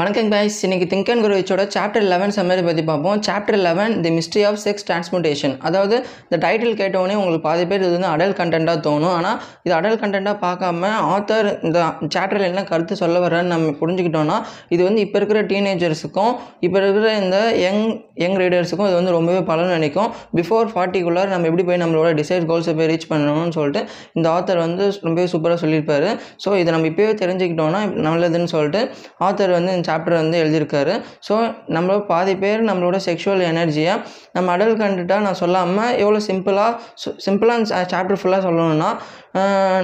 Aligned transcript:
வணக்கம் 0.00 0.30
கைஸ் 0.32 0.56
இன்றைக்கி 0.66 0.86
think 0.88 1.10
and 1.12 1.22
குரோவிச்சோட 1.24 1.62
சாப்டர் 1.74 2.04
லெவன் 2.10 2.32
சம்மரி 2.36 2.62
பற்றி 2.64 2.82
பார்ப்போம். 2.88 3.20
Chapter 3.26 3.56
eleven 3.66 3.92
the 4.04 4.10
mystery 4.16 4.42
of 4.48 4.58
sex 4.64 4.84
transmutation 4.88 5.54
அதாவது 5.68 5.94
இந்த 6.24 6.38
டைட்டில் 6.42 6.76
கேட்டவுடனே 6.80 7.14
உங்களுக்கு 7.20 7.44
பாதி 7.46 7.64
பேர் 7.70 7.82
இது 7.84 7.92
வந்து 7.94 8.10
அடல் 8.14 8.34
கண்டென்ட்டாக 8.40 8.78
தோணும். 8.86 9.14
ஆனால் 9.18 9.38
இது 9.66 9.74
அடல் 9.78 9.96
கண்டென்ட்டாக 10.02 10.36
பார்க்காம 10.42 10.90
ஆத்தர் 11.14 11.48
இந்த 11.68 11.78
சாப்டரில் 12.16 12.48
என்ன 12.50 12.64
கருத்து 12.72 12.98
சொல்ல 13.02 13.22
வர்றேன்னு 13.24 13.52
நம்ம 13.54 13.72
புரிஞ்சுக்கிட்டோம்னா 13.80 14.36
இது 14.76 14.82
வந்து 14.88 15.00
இப்போ 15.06 15.18
இருக்கிற 15.20 15.42
டீனேஜர்ஸுக்கும் 15.52 16.34
இப்போ 16.68 16.76
இருக்கிற 16.82 17.14
இந்த 17.22 17.38
யங் 17.64 17.82
யங் 18.24 18.36
ரீடர்ஸுக்கும் 18.42 18.88
இது 18.90 18.98
வந்து 19.00 19.16
ரொம்பவே 19.18 19.40
பலன் 19.52 19.74
நினைக்கும் 19.76 20.10
பிஃபோர் 20.40 20.70
ஃபார்ட்டிக்குள்ளார் 20.74 21.32
நம்ம 21.34 21.50
எப்படி 21.52 21.66
போய் 21.70 21.82
நம்மளோட 21.84 22.12
டிசைட் 22.20 22.46
கோல்ஸை 22.52 22.76
போய் 22.82 22.90
ரீச் 22.92 23.08
பண்ணணும்னு 23.14 23.56
சொல்லிட்டு 23.58 23.84
இந்த 24.18 24.26
ஆத்தர் 24.36 24.62
வந்து 24.66 24.84
ரொம்பவே 25.08 25.26
சூப்பராக 25.36 25.60
சொல்லியிருப்பாரு. 25.64 26.12
ஸோ 26.44 26.58
இதை 26.60 26.68
நம்ம 26.76 26.92
இப்போயே 26.92 27.16
தெரிஞ்சுக்கிட்டோம்னா 27.24 27.82
நல்லதுன்னு 28.10 28.52
சொல்லிட்டு 28.56 28.82
ஆத்தர் 29.28 29.56
வந்து 29.58 29.84
சாப்டர் 29.88 30.20
வந்து 30.22 30.36
எழுதியிருக்காரு. 30.42 30.94
ஸோ 31.28 31.34
நம்ம 31.76 31.98
பாதி 32.10 32.34
பேர் 32.42 32.66
நம்மளோட 32.68 32.98
செக்ஷுவல் 33.08 33.44
எனர்ஜியை 33.52 33.94
நம்ம 34.36 34.50
அடல் 34.54 34.80
கண்டுட்டால் 34.80 35.24
நான் 35.26 35.40
சொல்லாமல் 35.42 35.92
எவ்வளோ 36.04 36.20
சிம்பிளாக 36.28 36.72
சிம்பிளாக 37.26 37.84
சாப்டர் 37.92 38.20
ஃபுல்லாக 38.20 38.44
சொல்லணும்னா 38.48 38.90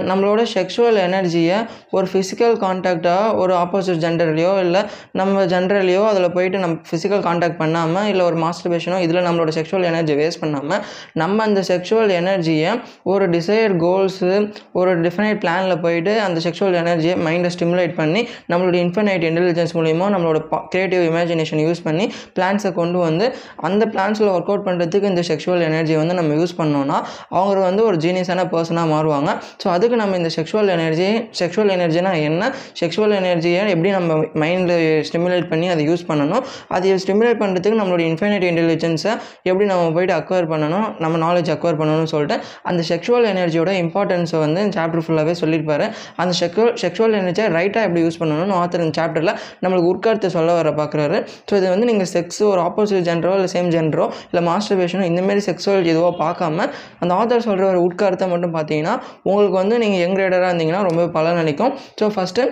நம்மளோட 0.09 0.43
செக்ஷுவல் 0.55 0.99
எனர்ஜியை 1.07 1.57
ஒரு 1.91 2.07
ஃபிசிக்கல் 2.13 2.55
காண்டாக்டாக 2.65 3.37
ஒரு 3.37 3.55
ஆப்போசிட் 3.55 4.01
ஜெண்டர்லேயோ 4.05 4.61
இல்லை 4.61 4.83
நம்ம 5.13 5.45
ஜென்ரலையோ 5.45 6.03
அதில் 6.05 6.33
போயிட்டு 6.33 6.59
நம்ம 6.59 6.77
ஃபிசிக்கல் 6.91 7.21
காண்டாக்ட் 7.21 7.59
பண்ணாமல் 7.59 8.05
இல்லை 8.05 8.25
ஒரு 8.25 8.37
மாஸ்டர்பேஷனோ 8.37 8.99
இதில் 8.99 9.21
நம்மளோட 9.23 9.49
செக்ஷுவல் 9.49 9.83
எனர்ஜி 9.83 10.15
வேஸ்ட் 10.15 10.41
பண்ணாமல் 10.41 10.81
நம்ம 11.13 11.43
அந்த 11.45 11.61
செக்ஷுவல் 11.69 12.11
எனர்ஜியை 12.11 12.83
ஒரு 13.03 13.27
டிசைர்ட் 13.29 13.77
கோல்ஸு 13.77 14.31
ஒரு 14.73 15.01
டிஃபினைட் 15.01 15.41
பிளானில் 15.45 15.81
போயிட்டு 15.81 16.21
அந்த 16.21 16.41
செக்ஷுவல் 16.41 16.79
எனர்ஜியை 16.83 17.17
மைண்டை 17.27 17.51
ஸ்டிமுலேட் 17.57 17.95
பண்ணி 17.95 18.29
நம்மளோட 18.49 18.75
இன்ஃபினைட் 18.75 19.27
இன்டெலிஜென்ஸ் 19.31 19.77
மூலிமா 19.77 20.09
நம்மளோட 20.17 20.41
க்ரியேட்டிவ் 20.75 21.05
இமேஜினேஷன் 21.11 21.63
யூஸ் 21.67 21.85
பண்ணி 21.85 22.13
பிளான்ஸை 22.35 22.73
கொண்டு 22.73 22.99
வந்து 22.99 23.35
அந்த 23.57 23.87
பிளான்ஸில் 23.87 24.33
ஒர்க் 24.35 24.51
அவுட் 24.53 24.67
பண்ணுறதுக்கு 24.69 25.03
இந்த 25.03 25.23
செக்ஷுவல் 25.29 25.61
எனர்ஜி 25.61 25.97
வந்து 25.97 26.15
நம்ம 26.15 26.35
யூஸ் 26.35 26.59
பண்ணோன்னா 26.59 26.99
அவங்க 27.29 27.61
வந்து 27.61 27.85
ஒரு 27.85 27.97
ஜீனியஸான 27.97 28.49
பர்சனாக 28.53 28.93
மாறுவாங்க. 28.95 29.31
ஸோ 29.63 29.67
அதுக்கு 29.75 29.97
நம்ம 30.03 30.17
இந்த 30.21 30.31
செக்ஷுவல் 30.37 30.71
எனர்ஜி 30.77 31.09
செக்ஷுவல் 31.41 31.73
எனர்ஜினா 31.77 32.13
என்ன? 32.29 32.43
செக்ஷுவல் 32.81 33.15
எனர்ஜியை 33.21 33.63
எப்படி 33.75 33.93
நம்ம 33.97 34.19
மைண்டில் 34.43 34.75
ஸ்டிமுலேட் 35.09 35.49
பண்ணி 35.53 35.69
அதை 35.75 35.85
யூஸ் 35.91 36.05
பண்ணணும்? 36.11 36.45
அதை 36.77 36.95
ஸ்டிமுலேட் 37.05 37.41
பண்ணுறதுக்கு 37.43 37.81
நம்மளோட 37.81 38.03
இன்ஃபினிட் 38.11 38.47
இன்டெலிஜென்ஸை 38.51 39.13
எப்படி 39.51 39.67
நம்ம 39.73 39.91
போயிட்டு 39.97 40.17
அக்வயர் 40.21 40.51
பண்ணணும்? 40.55 40.87
நம்ம 41.05 41.15
நாலேஜ் 41.27 41.51
அக்வயர் 41.57 41.81
பண்ணணும்னு 41.83 42.13
சொல்லிட்டு 42.15 42.39
அந்த 42.71 42.81
செக்ஷுவல் 42.91 43.29
எனர்ஜியோட 43.33 43.71
இம்பார்ட்டன்ஸை 43.85 44.41
வந்து 44.47 44.61
சாப்டர் 44.79 45.05
ஃபுல்லாகவே 45.07 45.37
சொல்லியிருப்பாரு. 45.43 45.87
அந்த 46.23 46.33
செக்ஷுவல் 46.43 46.75
செக்ஷுவல் 46.83 47.17
எனர்ஜியை 47.21 47.49
ரைட்டாக 47.57 47.87
எப்படி 47.89 48.03
யூஸ் 48.07 48.19
பண்ணணும்னு 48.23 48.55
ஆத்தர் 48.61 48.85
இந்த 48.85 48.95
சாப்டரில் 49.01 49.33
நம்மளுக்கு 49.63 49.91
உட்கருத்தை 49.95 50.29
சொல்ல 50.37 50.51
வர 50.59 50.71
பார்க்குறாரு 50.81 51.19
ஸோ 51.49 51.53
இது 51.61 51.67
வந்து 51.75 51.87
நீங்கள் 51.91 52.11
செக்ஸ் 52.15 52.41
ஒரு 52.51 52.61
ஆப்போசிட் 52.69 53.07
ஜென்ரோ 53.09 53.33
இல்லை 53.39 53.51
சேம் 53.55 53.69
ஜென்ரோ 53.77 54.05
இல்லை 54.31 54.43
மாஸ்டர்பேஷனோ 54.51 55.05
இந்தமாரி 55.11 55.43
செக்ஸுவல் 55.49 55.89
எதுவோ 55.93 56.11
பார்க்காம 56.23 56.67
அந்த 57.03 57.13
ஆத்தர் 57.21 57.45
சொல்கிற 57.49 57.67
ஒரு 57.73 57.81
உட்காரத்தை 57.89 58.29
மட்டும் 58.33 58.55
பார்த்தீங்கன்னா 58.57 58.95
உங்களுக்கு 59.33 59.59
வந்து 59.59 59.77
நீங்கள் 59.79 60.03
யங் 60.03 60.19
ரைடராக 60.21 60.51
இருந்தீங்கன்னா 60.51 60.83
ரொம்ப 60.83 61.05
பலன் 61.15 61.41
அளிக்கும் 61.43 61.75
ஸோ 62.01 62.07
ஃபஸ்ட்டு 62.09 62.45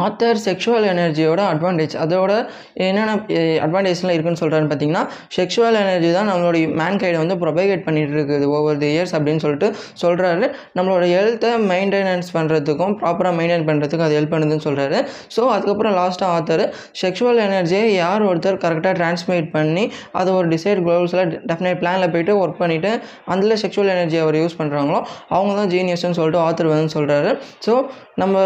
ஆத்தர் 0.00 0.40
செக்ஷுவல் 0.44 0.86
எனர்ஜியோட 0.90 1.40
அட்வான்டேஜ் 1.50 1.94
அதோட 2.00 2.32
என்னென்ன 2.80 3.14
அட்வான்டேஜ்லாம் 3.60 4.14
இருக்குன்னு 4.14 4.40
சொல்கிறான்னு 4.40 4.70
பார்த்தீங்கன்னா 4.70 5.02
செக்ஷுவல் 5.36 5.78
எனர்ஜி 5.80 6.10
தான் 6.12 6.28
நம்மளுடைய 6.30 6.66
மேன் 6.80 7.00
கைடை 7.00 7.18
வந்து 7.18 7.36
ப்ரொபகேட் 7.42 7.84
பண்ணிகிட்டு 7.86 8.16
இருக்குது 8.16 8.48
ஓவர் 8.52 8.78
தி 8.78 8.90
இயர்ஸ் 8.92 9.14
அப்படின்னு 9.16 9.42
சொல்லிட்டு 9.44 9.68
சொல்கிறாரு 10.02 10.46
நம்மளோட 10.76 11.04
ஹெல்த்தை 11.12 11.52
மெயின்டெனன்ஸ் 11.70 12.30
பண்ணுறதுக்கும் 12.34 12.94
ப்ராப்பராக 13.00 13.34
மெயின்டைன் 13.36 13.66
பண்ணுறதுக்கும் 13.68 14.06
அது 14.06 14.18
ஹெல்ப் 14.18 14.34
பண்ணுதுன்னு 14.34 14.66
சொல்கிறாரு 14.66 15.00
ஸோ 15.30 15.42
அதுக்கப்புறம் 15.50 15.96
லாஸ்ட்டாக 16.00 16.36
ஆத்தர் 16.36 16.64
செக்ஷுவல் 17.00 17.42
எனர்ஜியை 17.46 17.84
யார் 17.94 18.26
ஒருத்தர் 18.30 18.60
கரெக்டாக 18.60 18.94
டிரான்ஸ்மிட் 18.96 19.50
பண்ணி 19.50 19.84
அதை 20.14 20.30
ஒரு 20.32 20.48
டிசைட் 20.48 20.82
கோல்ஸில் 20.86 21.24
டெஃபினட் 21.50 21.80
பிளானில் 21.80 22.12
போயிட்டு 22.12 22.34
ஒர்க் 22.40 22.60
பண்ணிவிட்டு 22.60 22.92
அதில் 23.30 23.58
செக்ஷுவல் 23.60 23.92
எனர்ஜி 23.92 24.18
அவர் 24.18 24.38
யூஸ் 24.40 24.58
பண்ணுறாங்களோ 24.60 25.00
அவங்க 25.30 25.52
தான் 25.54 25.72
ஜீனியஸ்ன்னு 25.72 26.18
சொல்லிட்டு 26.18 26.42
ஆத்தர் 26.42 26.72
வந்து 26.72 26.94
சொல்கிறாரு 26.96 27.30
ஸோ 27.66 27.74
நம்ம 28.16 28.36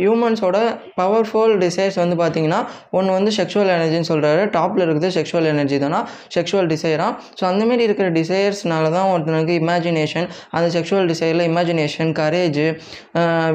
ஹியூமன்ஸோட 0.00 0.58
பவர்ஃபுல் 1.00 1.54
டிசைர்ஸ் 1.64 1.98
வந்து 2.02 2.16
பார்த்தீங்கன்னா 2.22 2.60
ஒன்று 2.96 3.16
வந்து 3.16 3.30
செக்ஷுவல் 3.38 3.72
எனர்ஜின்னு 3.76 4.08
சொல்கிறாரு 4.10 4.42
டாப்பில் 4.56 4.84
இருக்குது 4.86 5.08
செக்ஷுவல் 5.16 5.48
எனர்ஜி 5.52 5.76
தானா? 5.78 6.00
செக்ஷுவல் 6.34 6.68
டிசைரா 6.72 7.06
ஸோ 7.38 7.44
அந்தமாரி 7.50 7.82
இருக்கிற 7.88 8.08
டிசைர்ஸ்னால 8.18 8.90
தான் 8.96 9.08
ஒருத்தனுக்கு 9.12 9.54
இமேஜினேஷன் 9.62 10.26
அந்த 10.56 10.66
செக்ஷுவல் 10.76 11.08
டிசைரில் 11.12 11.44
இமேஜினேஷன் 11.48 12.10
கரேஜ் 12.20 12.60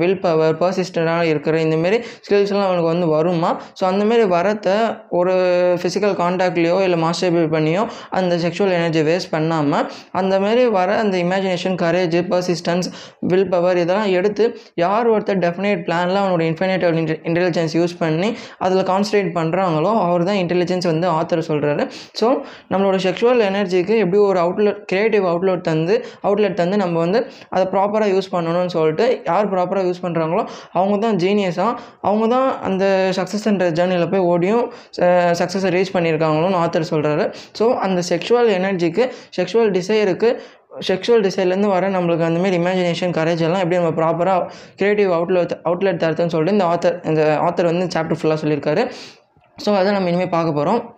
வில் 0.01 0.19
பவர் 0.19 0.57
பர்சிஸ்டண்டாக 0.61 1.31
இருக்கிற 1.31 1.55
இந்தமாரி 1.65 1.97
ஸ்கில்ஸ்லாம் 2.25 2.67
அவனுக்கு 2.67 2.89
வந்து 2.93 3.07
வருமா? 3.07 3.51
ஸோ 3.79 3.83
அந்தமாரி 3.91 4.25
வரத்தை 4.35 4.75
ஒரு 5.19 5.33
ஃபிசிக்கல் 5.81 6.15
காண்டாக்ட்லேயோ 6.21 6.77
இல்லை 6.85 6.99
மாஸ்டர் 7.05 7.23
பண்ணியோ 7.55 7.83
அந்த 8.11 8.33
செக்ஷுவல் 8.37 8.75
எனர்ஜி 8.77 9.03
வேஸ்ட் 9.09 9.31
பண்ணாமல் 9.31 9.85
அந்தமாரி 10.21 10.65
வர 10.77 10.89
அந்த 11.03 11.15
imagination 11.25 11.77
courage 11.83 12.17
persistence 12.31 12.87
will 13.31 13.49
power 13.49 13.77
இதெல்லாம் 13.77 14.11
எடுத்து 14.11 14.43
யார் 14.75 15.07
ஒருத்தர் 15.07 15.41
டெஃபினேட் 15.45 15.81
பிளானில் 15.87 16.19
அவனோட 16.21 16.43
இன்ஃபினைட் 16.49 16.85
இன்டெலிஜென்ஸ் 17.35 17.73
யூஸ் 17.77 17.93
பண்ணி 17.99 18.27
அதில் 18.59 18.83
கான்சன்ட்ரேட் 18.89 19.31
பண்ணுறாங்களோ 19.37 19.91
அவர் 20.03 20.23
தான் 20.23 20.39
இன்டெலிஜென்ஸ் 20.41 20.85
வந்து 20.85 21.07
ஆத்தர் 21.15 21.41
சொல்கிறாரு 21.47 21.83
ஸோ 22.19 22.27
நம்மளோட 22.71 22.97
செக்ஷுவல் 23.05 23.41
எனர்ஜிக்கு 23.47 23.95
எப்படி 24.03 24.19
ஒரு 24.25 24.39
அவுட்லெட் 24.39 24.79
க்ரியேட்டிவ் 24.91 25.25
அவுட்லெட் 25.25 25.63
தந்து 25.65 25.95
அவுட்லெட் 26.23 26.55
தந்து 26.55 26.77
நம்ம 26.77 26.95
வந்து 26.99 27.19
அதை 27.49 27.65
ப்ராப்பராக 27.73 28.09
யூஸ் 28.11 28.29
பண்ணணும்னு 28.35 28.73
சொல்லிட்டு 28.75 29.07
யார் 29.25 29.51
ப்ராப்பராக 29.53 29.85
யூஸ் 29.85 30.03
பண்ணுறாங்களோ 30.05 30.43
அவங்க 30.73 30.97
தான் 30.97 31.19
ஜீனியஸாக 31.19 31.73
அவங்க 32.01 32.25
தான் 32.27 32.49
அந்த 32.65 32.85
சக்ஸஸ்ன்ற 33.19 33.67
ஜேர்னியில் 33.79 34.09
போய் 34.09 34.27
ஓடியும் 34.31 34.63
சக்ஸஸை 35.39 35.71
ரீச் 35.75 35.95
பண்ணியிருக்காங்களோன்னு 35.95 36.61
ஆத்தர் 36.63 36.91
சொல்கிறாரு 36.91 37.25
ஸோ 37.59 37.67
அந்த 37.85 37.99
செக்ஷுவல் 38.09 38.51
எனர்ஜிக்கு 38.57 39.03
செக்ஷுவல் 39.35 39.71
டிசைருக்கு 39.71 40.31
செக்ஷுவல் 40.75 41.21
டிசைர்லேருந்து 41.21 41.67
வர 41.67 41.89
நம்மளுக்கு 41.89 42.25
அந்தமாரி 42.27 42.57
இமேஜினேஷன் 42.61 43.13
கரேஜ் 43.17 43.43
எல்லாம் 43.47 43.59
எப்படி 43.59 43.79
நம்ம 43.81 43.93
ப்ராப்பராக 44.01 44.47
க்ரியேட்டிவ் 44.79 45.11
அவுட்லெட் 45.11 45.53
அவுட்லெட் 45.63 46.01
தரத்துன்னு 46.03 46.33
சொல்லிட்டு 46.35 46.57
இந்த 46.57 46.65
ஆத்தர் 46.65 46.97
இந்த 47.05 47.37
ஆத்தர் 47.41 47.65
வந்து 47.65 47.85
சாப்டர் 47.95 48.19
ஃபுல்லாக 48.21 48.39
சொல்லியிருக்காரு. 48.43 48.83
ஸோ 49.65 49.77
அதை 49.79 49.91
நம்ம 49.91 50.09
இனிமேல் 50.09 50.29
பார்க்க 50.29 50.51
போகிறோம் 50.51 50.94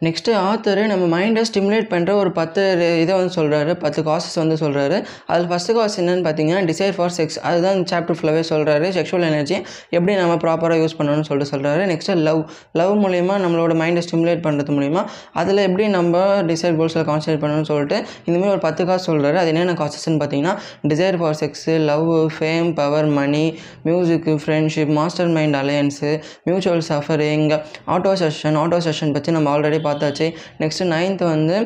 நெக்ஸ்ட்டு 0.00 0.32
ஆத்தரு 0.40 0.82
நம்ம 0.86 1.04
மைண்டை 1.12 1.42
ஸ்டிமுலேட் 1.48 1.86
பண்ணுற 1.92 2.10
ஒரு 2.14 2.30
பத்து 2.32 2.62
இதை 3.00 3.12
வந்து 3.14 3.32
சொல்கிறாரு 3.36 3.72
பத்து 3.78 4.00
காசஸ் 4.02 4.34
வந்து 4.34 4.56
சொல்கிறாரு 4.56 4.96
அதில் 5.26 5.46
ஃபஸ்ட்டு 5.46 5.74
காசு 5.74 5.96
என்னென்னு 6.02 6.24
பார்த்தீங்கன்னா 6.26 6.58
டிசைர் 6.66 6.92
ஃபார் 6.96 7.14
செக்ஸ் 7.16 7.38
அதுதான் 7.42 7.78
சாப்டர் 7.84 8.16
ஃபுல்லாகவே 8.18 8.42
சொல்கிறாரு 8.50 8.86
செக்ஷுவல் 8.96 9.24
எனர்ஜி 9.28 9.56
எப்படி 9.90 10.14
நம்ம 10.14 10.34
ப்ராப்பராக 10.42 10.80
யூஸ் 10.80 10.96
பண்ணணும்னு 10.98 11.28
சொல்லிட்டு 11.28 11.52
சொல்கிறாரு 11.52 11.84
நெக்ஸ்ட்டு 11.86 12.16
லவ் 12.22 12.40
லவ் 12.72 12.92
மூலிமா 13.04 13.36
நம்மளோட 13.44 13.76
மைண்டை 13.80 14.02
ஸ்டிமுலேட் 14.06 14.42
பண்ணுறது 14.42 14.74
மூலிமா 14.76 15.04
அதில் 15.34 15.62
எப்படி 15.64 15.86
நம்ம 15.88 16.20
டிசைர் 16.46 16.76
கோல்ஸில் 16.76 17.06
கான்சன்ட்ரேட் 17.08 17.42
பண்ணணும்னு 17.44 17.70
சொல்லிட்டு 17.70 17.98
இந்தமாதிரி 18.26 18.50
ஒரு 18.50 18.62
பத்து 18.64 18.84
காசு 18.84 19.04
சொல்கிறாரு 19.08 19.40
அது 19.42 19.50
என்னென்ன 19.54 19.76
காசஸ்ன்னு 19.80 20.20
பார்த்தீங்கன்னா 20.20 20.54
desire 20.86 21.18
for 21.18 21.40
sex 21.40 21.78
love 21.86 22.06
fame 22.36 22.70
power 22.74 23.10
money 23.14 23.44
music 23.86 24.36
friendship 24.42 24.94
mastermind 25.36 25.58
alliance 25.58 26.12
mutual 26.44 26.86
suffering 26.88 27.48
autosuggestion 28.20 28.58
autosuggestion 28.84 29.12
பற்றி 29.12 29.32
நம்ம 29.32 29.50
ஆல்ரெடி 29.52 29.82
பார்த்தாச்சு. 29.86 30.28
நெக்ஸ்ட்டு 30.62 30.90
நைன்த்து 30.94 31.26
வந்து 31.34 31.56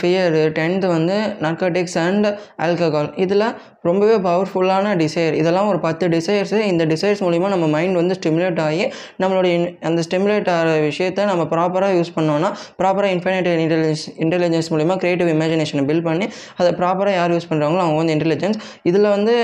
ஃபியரு 0.00 0.42
டென்த்து 0.58 0.88
வந்து 0.96 1.18
நர்கட்டிக்ஸ் 1.46 1.98
அண்ட் 2.06 2.28
ஆல்கஹால் 2.66 3.12
இதில் 3.24 3.46
ரொம்பவே 3.82 4.16
பவர்ஃபுல்லான 4.26 4.90
டிசைர் 4.96 5.34
இதெல்லாம் 5.34 5.68
ஒரு 5.68 5.78
பத்து 5.80 6.04
டிசைர்ஸு 6.08 6.58
இந்த 6.72 6.82
டிசைர்ஸ் 6.84 7.22
மூலிமா 7.26 7.46
நம்ம 7.48 7.66
மைண்ட் 7.68 7.96
வந்து 8.00 8.14
ஸ்டிமுலேட் 8.18 8.60
ஆகி 8.66 8.84
நம்மளுடைய 9.22 9.54
அந்த 9.80 10.00
ஸ்டிமுலேட் 10.06 10.50
ஆகிற 10.54 10.74
விஷயத்தை 10.80 11.22
நம்ம 11.24 11.44
ப்ராப்பராக 11.52 11.96
யூஸ் 11.98 12.12
பண்ணோன்னா 12.16 12.50
ப்ராப்பராக 12.80 13.10
இன்ஃபினிட் 13.16 13.48
இன்டெலிஜென்ஸ் 13.54 14.04
இன்டெலிஜென்ஸ் 14.24 14.68
மூலிமா 14.74 14.96
க்ரியேட்டிவ் 14.96 15.30
இமேஜினேஷனை 15.34 15.84
பில்ட் 15.88 16.06
பண்ணி 16.08 16.28
அதை 16.56 16.70
ப்ராப்பராக 16.72 17.16
யார் 17.16 17.34
யூஸ் 17.34 17.48
பண்ணுறாங்களோ 17.50 17.82
அவங்க 17.86 17.98
வந்து 18.02 18.14
இன்டெலிஜென்ஸ் 18.16 18.58
இதில் 18.82 19.08
வந்து 19.08 19.34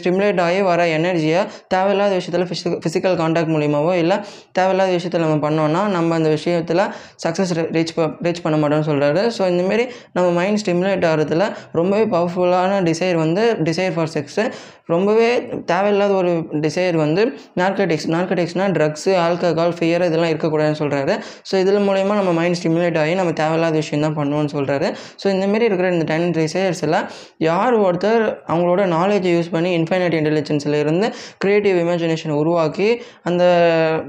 ஸ்டிமுலேட் 0.00 0.42
ஆகி 0.46 0.60
வர 0.62 0.88
எனர்ஜியை 0.98 1.42
தேவையில்லாத 1.68 2.14
விஷயத்தில் 2.14 2.46
ஃபிசிக்கல் 2.82 3.16
கான்டாக்ட் 3.22 3.54
மூலிமாவோ 3.54 3.94
இல்லை 3.94 4.18
தேவையில்லாத 4.52 4.90
விஷயத்தில் 4.90 5.24
நம்ம 5.26 5.38
பண்ணோன்னா 5.46 5.84
நம்ம 5.88 6.14
அந்த 6.14 6.30
விஷயத்தில் 6.30 6.84
சக்ஸஸ் 7.24 7.47
ரீச் 7.72 7.92
ரீச் 8.22 8.42
பண்ண 8.42 8.56
மாட்டோம்னு 8.58 8.88
சொல்கிறாரு 8.88 9.22
ஸோ 9.38 9.44
இந்தமாரி 9.46 9.84
நம்ம 10.12 10.28
மைண்ட் 10.30 10.60
ஸ்டிமுலேட் 10.64 11.06
ஆகிறதுல 11.06 11.46
ரொம்பவே 11.72 12.04
பவர்ஃபுல்லான 12.04 12.80
டிசைர் 12.82 13.16
வந்து 13.16 13.56
டிசைர் 13.62 13.94
ஃபார் 13.94 14.12
செக்ஸு 14.14 14.44
ரொம்பவே 14.86 15.30
தேவையில்லாத 15.66 16.12
ஒரு 16.12 16.30
டிசைர் 16.60 16.96
வந்து 16.96 17.22
நார்கட்டிக்ஸ் 17.54 18.06
நார்கட்டிக்ஸ்னால் 18.08 18.72
ட்ரக்ஸு 18.72 19.12
ஆல்கஹால் 19.16 19.74
ஃபியர் 19.78 20.04
இதெல்லாம் 20.06 20.30
இருக்கக்கூடாதுன்னு 20.32 20.78
சொல்கிறாரு 20.78 21.14
ஸோ 21.50 21.54
இதில் 21.58 21.84
மூலயமா 21.88 22.14
நம்ம 22.14 22.32
மைண்ட் 22.32 22.58
ஸ்டிமுலேட் 22.60 22.98
ஆகி 22.98 23.14
நம்ம 23.14 23.32
தேவையில்லாத 23.32 23.76
விஷயம் 23.76 24.04
தான் 24.06 24.16
பண்ணுவோம்னு 24.16 24.52
சொல்கிறாரு 24.54 24.88
ஸோ 25.22 25.26
இந்தமாரி 25.26 25.62
இருக்கிற 25.62 25.90
இந்த 25.90 26.04
டென் 26.04 26.32
டிசைர்ஸில் 26.38 26.98
யார் 27.38 27.76
ஒருத்தர் 27.80 28.24
அவங்களோட 28.48 28.86
நாலேஜை 28.86 29.32
யூஸ் 29.32 29.50
பண்ணி 29.50 29.72
இன்ஃபைனைட் 29.78 30.14
இன்டெலிஜென்ஸில் 30.14 30.78
இருந்து 30.78 31.08
க்ரியேட்டிவ் 31.38 31.78
இமேஜினேஷன் 31.78 32.34
உருவாக்கி 32.34 32.88
அந்த 33.22 33.44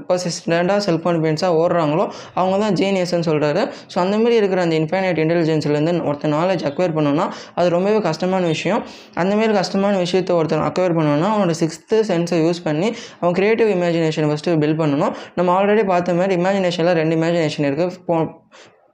பர்சிஸ்டண்ட்டாக 0.08 0.78
செல்ஃப் 0.78 1.04
கான்ஃபிடென்ஸாக 1.06 1.58
ஓடுறாங்களோ 1.60 2.06
அவங்க 2.34 2.56
தான் 2.58 2.74
ஜீனியஸ்ன்னு 2.74 3.28
சொல்கிறாரு 3.30 3.62
ஸோ 3.92 3.96
அந்த 4.04 4.14
மாதிரி 4.22 4.34
இருக்கிற 4.40 4.60
அந்த 4.66 4.76
இன்ஃபைனைட் 4.80 5.20
இன்டெலிஜென்ஸ்லேருந்து 5.24 5.94
ஒருத்தர் 6.08 6.34
நாலேஜ் 6.36 6.64
அக்வயர் 6.70 6.94
பண்ணோன்னா 6.98 7.26
அது 7.58 7.68
ரொம்பவே 7.76 8.00
கஷ்டமான 8.08 8.42
விஷயம். 8.54 8.82
அந்த 9.22 9.32
மாதிரி 9.38 9.52
கஷ்டமான 9.60 9.94
விஷயத்தை 10.04 10.34
ஒருத்தர் 10.40 10.64
அக்வயர் 10.68 10.96
பண்ணோன்னா 10.98 11.28
அவனோட 11.34 11.54
சிக்ஸ்த்து 11.62 11.98
சென்ஸை 12.10 12.40
யூஸ் 12.46 12.62
பண்ணி 12.68 12.88
அவன் 13.20 13.36
க்ரியேட்டிவ் 13.38 13.70
இமேஜினேஷன் 13.76 14.28
ஃபஸ்ட்டு 14.30 14.56
பில்ட் 14.64 14.80
பண்ணணும். 14.82 15.14
நம்ம 15.38 15.48
ஆல்ரெடி 15.58 15.84
பார்த்த 15.92 16.18
மாதிரி 16.20 16.34
இமேஜினேஷனில் 16.40 16.98
ரெண்டு 17.00 17.16
இமேஜினேஷன் 17.20 17.66
இருக்குது 17.70 17.96
போ 18.08 18.16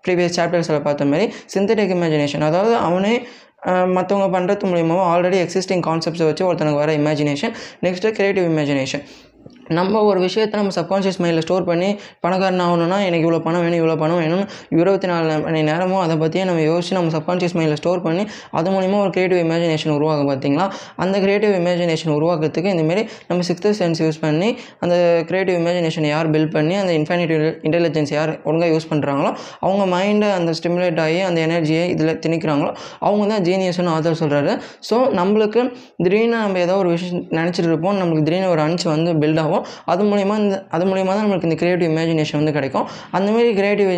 ப்ரீவியஸ் 0.05 0.37
சாப்டர்ஸில் 0.38 0.85
பார்த்த 0.87 1.11
மாதிரி 1.12 1.27
சிந்தட்டிக் 1.55 1.94
இமேஜினேஷன் 1.97 2.44
அதாவது 2.49 2.75
அவனே 2.88 3.15
மற்றவங்க 3.97 4.27
பண்ணுறது 4.35 4.69
மூலியமாக 4.71 5.06
ஆல்ரெடி 5.12 5.38
எக்ஸிஸ்டிங் 5.44 5.83
கான்செப்ட்ஸை 5.88 6.27
வச்சு 6.29 6.44
ஒருத்தனுக்கு 6.49 6.83
வர 6.83 6.93
இமேஜினேஷன் 7.00 7.55
நெக்ஸ்ட்டு 7.87 8.12
க்ரியேட்டிவ் 8.19 8.47
இமேஜினேஷன் 8.53 9.05
நம்ம 9.70 10.00
ஒரு 10.02 10.20
விஷயத்தை 10.20 10.56
நம்ம 10.60 10.72
சப்கான்ஷியஸ் 10.76 11.18
மைண்டில் 11.18 11.44
ஸ்டோர் 11.44 11.64
பண்ணி 11.64 11.88
பணக்காரன் 12.20 12.60
ஆகணும்னா 12.60 12.98
எனக்கு 13.06 13.24
இவ்வளோ 13.26 13.40
பணம் 13.40 13.62
வேணும் 13.62 13.78
இவ்வளோ 13.80 13.96
பணம் 13.96 14.20
வேணும்னு 14.20 14.44
இருபத்தி 14.76 15.08
நாலு 15.08 15.38
மணி 15.38 15.62
நேரமும் 15.62 16.00
அதை 16.00 16.16
பற்றியே 16.16 16.44
நம்ம 16.44 16.60
யோசிச்சு 16.60 16.92
நம்ம 16.92 17.12
சப்கான்ஷியஸ் 17.16 17.56
மைண்டில் 17.58 17.74
ஸ்டோர் 17.74 18.02
பண்ணி 18.02 18.22
அது 18.50 18.70
மூலிமா 18.70 18.98
ஒரு 19.00 19.10
க்ரியேட்டிவ் 19.10 19.40
இமேஜினேஷன் 19.44 19.94
உருவாகும் 19.94 20.30
பார்த்தீங்களா 20.30 20.66
அந்த 20.96 21.16
க்ரியேட்டிவ் 21.18 21.54
இமேஜினேஷன் 21.60 22.14
உருவாக்குறதுக்கு 22.14 22.72
இந்தமாரி 22.74 23.04
நம்ம 23.28 23.42
சிக்ஸ்த்து 23.42 23.74
சென்ஸ் 23.80 24.02
யூஸ் 24.02 24.20
பண்ணி 24.20 24.50
அந்த 24.80 24.94
க்ரியேட்டிவ் 25.28 25.58
இமேஜினேஷன் 25.60 26.08
யார் 26.08 26.30
பில்ட் 26.30 26.52
பண்ணி 26.52 26.74
அந்த 26.74 26.92
இன்ஃபைனிட் 26.92 27.34
இன்டெலிஜென்ஸ் 27.66 28.12
யார் 28.12 28.40
ஒழுங்காக 28.44 28.70
யூஸ் 28.72 28.90
பண்ணுறாங்களோ 28.90 29.32
அவங்க 29.60 29.86
மைண்டை 29.96 30.30
அந்த 30.30 30.52
ஸ்டிமுலேட் 30.52 31.00
ஆகி 31.00 31.20
அந்த 31.20 31.40
எனர்ஜியை 31.46 31.84
இதில் 31.88 32.14
திணிக்கிறாங்களோ 32.18 32.72
அவங்க 33.00 33.26
தான் 33.26 33.44
ஜீனியஸ்னு 33.44 33.92
ஆதர் 33.96 34.20
சொல்கிறாரு 34.20 34.52
ஸோ 34.90 34.96
நம்மளுக்கு 35.16 35.60
திடீர்னு 35.96 36.36
நம்ம 36.36 36.58
ஏதோ 36.58 36.76
ஒரு 36.76 36.88
விஷயம் 36.88 37.22
நினச்சிட்டு 37.30 37.70
இருப்போம் 37.70 37.96
நம்மளுக்கு 38.00 38.22
திடீர்னு 38.22 38.50
ஒரு 38.50 38.62
அன்ச் 38.62 38.84
வந்து 38.86 39.12
பில்ட் 39.14 39.40
ஆகும். 39.40 39.56
அது 39.85 40.05
மூலிமா 40.05 40.37
இந்த 40.43 40.67
அது 40.70 40.85
மூலிமா 40.85 41.12
தான் 41.17 41.25
நம்மளுக்கு 41.25 41.49
இந்த 41.50 41.58
க்ரியேட்டிவ் 41.62 41.91
இமேஜினேஷன் 41.93 42.38
வந்து 42.41 42.53
கிடைக்கும். 42.53 42.87
அந்தமாரி 43.12 43.50
க்ரியேட்டிவ் 43.61 43.91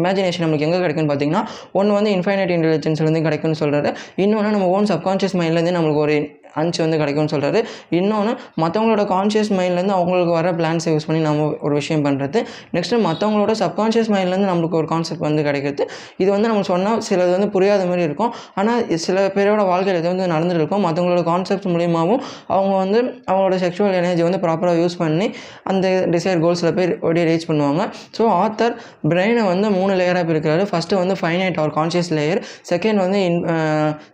இமேஜினேஷன் 0.00 0.44
நம்மளுக்கு 0.44 0.66
எங்கே 0.68 0.80
கிடைக்கும்னு 0.80 1.12
பார்த்தீங்கன்னா 1.12 1.42
ஒன்று 1.72 1.96
வந்து 1.98 2.12
இன்ஃபைனைட் 2.16 2.52
இன்டெலிஜென்ஸ்லேருந்து 2.56 3.22
கிடைக்கும்னு 3.22 3.60
சொல்கிறாரு 3.62 3.90
இன்னொன்று 4.24 4.54
நம்ம 4.56 4.68
ஓன் 4.76 4.88
சப்கான்ஷியஸ் 4.92 5.36
மைண்ட்லேருந்து 5.40 5.76
நம்மளுக்கு 5.78 6.04
ஒரு 6.06 6.16
அன்ச் 6.60 6.80
வந்து 6.84 6.98
கிடைக்கும்னு 7.02 7.32
சொல்கிறாரு 7.34 7.62
இன்னொன்று 7.98 8.34
மற்றவங்களோட 8.64 9.04
கான்ஷியஸ் 9.14 9.52
மைண்ட்லேருந்து 9.58 9.96
அவங்களுக்கு 9.98 10.34
வர 10.38 10.52
பிளான்ஸை 10.60 10.92
யூஸ் 10.94 11.08
பண்ணி 11.10 11.22
நம்ம 11.28 11.48
ஒரு 11.66 11.74
விஷயம் 11.80 12.04
பண்ணுறது 12.08 12.38
நெக்ஸ்ட்டு 12.76 13.00
மற்றவங்களோட 13.08 13.54
சப்கான்ஷியஸ் 13.62 14.12
மைண்ட்லேருந்து 14.16 14.50
நம்மளுக்கு 14.52 14.80
ஒரு 14.82 14.90
கான்செப்ட் 14.94 15.26
வந்து 15.28 15.44
கிடைக்கிறது. 15.48 15.84
இது 16.22 16.30
வந்து 16.36 16.48
நம்ம 16.52 16.64
சொன்னால் 16.72 17.02
சிலது 17.08 17.32
வந்து 17.36 17.50
புரியாத 17.56 17.82
மாதிரி 17.90 18.06
இருக்கும். 18.08 18.32
ஆனால் 18.60 18.80
சில 19.06 19.26
பேரோட 19.36 19.62
வாழ்க்கையில் 19.72 20.00
இது 20.02 20.08
வந்து 20.14 20.26
நடந்துருக்கும். 20.36 20.66
இருக்கும் 20.68 20.84
மற்றவங்களோட 20.86 21.22
கான்செப்ட் 21.30 21.68
மூலியமாகவும் 21.74 22.22
அவங்க 22.54 22.74
வந்து 22.82 22.98
அவங்களோட 23.30 23.56
செக்ஷுவல் 23.64 23.96
எனர்ஜி 24.00 24.22
வந்து 24.28 24.40
ப்ராப்பராக 24.44 24.82
யூஸ் 24.82 24.98
பண்ணி 25.02 25.26
அந்த 25.70 25.86
டிசைர் 26.14 26.42
கோல்ஸில் 26.44 26.74
போய் 26.78 26.88
அப்படியே 27.02 27.26
ரீச் 27.30 27.48
பண்ணுவாங்க. 27.50 27.84
ஸோ 28.18 28.24
ஆத்தர் 28.42 28.74
பிரெயினை 29.12 29.44
வந்து 29.52 29.68
மூணு 29.78 29.94
லேயராக 30.00 30.26
பிரிக்கிறாரு. 30.30 30.64
ஃபஸ்ட்டு 30.72 31.00
வந்து 31.02 31.16
finite 31.22 31.60
or 31.64 31.74
conscious 31.78 32.12
layer 32.18 32.42
second 32.72 33.00
வந்து 33.04 33.20
இன் 33.28 33.40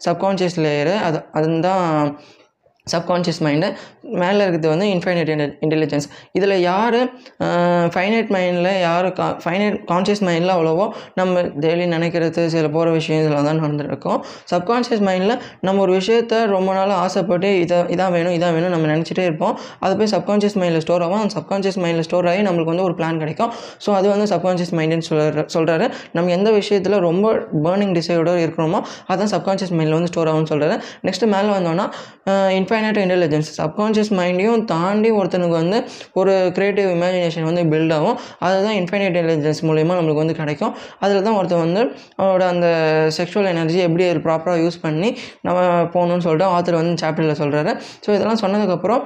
சப்கான்ஷியஸ் 0.08 0.58
லேயரு 0.66 0.94
அது 1.08 1.20
அதுதான் 1.40 1.84
சப்கான்ஷியஸ் 2.92 3.38
மைண்டு 3.44 3.68
மேலே 4.22 4.40
இருக்கிறது 4.44 4.70
வந்து 4.72 4.86
இன்ஃபைனைட் 4.94 5.30
இன்டெலிஜென்ஸ் 5.64 6.06
இதில் 6.38 6.54
யார் 6.70 6.96
ஃபைனைட் 7.94 8.30
மைண்டில் 8.34 8.68
யார் 8.86 9.06
கா 9.18 9.26
ஃபைனைட் 9.44 9.76
கான்ஷியஸ் 9.90 10.22
மைண்டில் 10.28 10.52
அவ்வளோவோ 10.54 10.86
நம்ம 11.20 11.42
டெய்லி 11.64 11.84
நினைக்கிறது 11.94 12.42
சில 12.54 12.68
போகிற 12.74 12.90
விஷயம் 12.98 13.20
இதெல்லாம் 13.22 13.46
தான் 13.48 13.60
நடந்துருக்கோம். 13.62 14.18
சப்கான்ஷியஸ் 14.52 15.04
மைண்டில் 15.08 15.34
நம்ம 15.66 15.80
ஒரு 15.84 15.94
விஷயத்த 16.00 16.42
ரொம்ப 16.54 16.74
நாள் 16.78 16.92
ஆசைப்பட்டு 17.04 17.50
இதை 17.62 17.78
இதான் 17.94 18.12
வேணும் 18.16 18.34
இதான் 18.38 18.54
வேணும் 18.56 18.74
நம்ம 18.74 18.90
நினச்சிட்டே 18.92 19.24
இருப்போம். 19.30 19.54
அது 19.84 19.96
போய் 20.00 20.12
சப்கான்ஷியஸ் 20.14 20.58
மைண்டில் 20.62 20.84
ஸ்டோர் 20.86 21.04
ஆகும். 21.06 21.20
அந்த 21.22 21.34
சப்கான்ஷியஸ் 21.38 21.80
மைண்டில் 21.84 22.06
ஸ்டோர் 22.08 22.28
ஆகி 22.32 22.42
நம்மளுக்கு 22.48 22.72
வந்து 22.74 22.86
ஒரு 22.88 22.96
பிளான் 23.00 23.22
கிடைக்கும். 23.24 23.50
ஸோ 23.86 23.90
அது 24.00 24.06
வந்து 24.14 24.28
சப்கான்ஷியஸ் 24.34 24.74
மைண்டுன்னு 24.80 25.08
சொல்கிற 25.10 25.46
சொல்கிறாரு 25.56 25.88
நம்ம 26.18 26.32
எந்த 26.38 26.52
விஷயத்தில் 26.60 26.98
ரொம்ப 27.08 27.26
பேர்னிங் 27.66 27.96
டிசைடோடு 28.00 28.36
இருக்கிறோமோ 28.46 28.82
அதான் 29.12 29.32
சப்கான்ஷியஸ் 29.36 29.74
மைண்டில் 29.78 29.98
வந்து 29.98 30.12
ஸ்டோர் 30.14 30.32
ஆகும்னு 30.34 30.52
சொல்கிறாரு 30.54 30.78
நெக்ஸ்ட்டு 31.08 31.32
மேலே 31.34 31.50
வந்தோன்னா 31.56 31.88
இன்ஃபைனைட் 32.74 32.98
இன்டெலிஜென்ஸ் 33.02 33.48
சப்கான்ஷியஸ் 33.58 34.10
மைண்டையும் 34.18 34.62
தாண்டி 34.70 35.10
ஒருத்தனுக்கு 35.18 35.56
வந்து 35.62 35.78
ஒரு 36.20 36.32
க்ரியேட்டிவ் 36.56 36.88
இமேஜினேஷன் 36.94 37.46
வந்து 37.48 37.62
பில்ட் 37.72 37.94
ஆகும். 37.96 38.16
அதுதான் 38.46 38.76
இன்ஃபைனட் 38.80 39.18
இன்டெலிஜென்ஸ் 39.20 39.60
மூலிமா 39.68 39.96
நம்மளுக்கு 39.98 40.22
வந்து 40.22 40.36
கிடைக்கும். 40.40 40.72
அதில் 41.04 41.26
தான் 41.26 41.36
ஒருத்தன் 41.40 41.62
வந்து 41.66 41.82
அவனோட 42.20 42.44
அந்த 42.54 42.66
செக்ஷுவல் 43.18 43.50
எனர்ஜி 43.52 43.78
எப்படி 43.86 44.06
ப்ராப்பராக 44.26 44.64
யூஸ் 44.64 44.78
பண்ணி 44.86 45.10
நம்ம 45.48 45.60
போகணுன்னு 45.94 46.26
சொல்லிட்டு 46.26 46.48
ஆத்தர் 46.56 46.80
வந்து 46.80 47.00
சாப்டரில் 47.04 47.40
சொல்கிறாரு 47.42 47.74
ஸோ 48.06 48.10
இதெல்லாம் 48.16 48.42
சொன்னதுக்கப்புறம் 48.44 49.02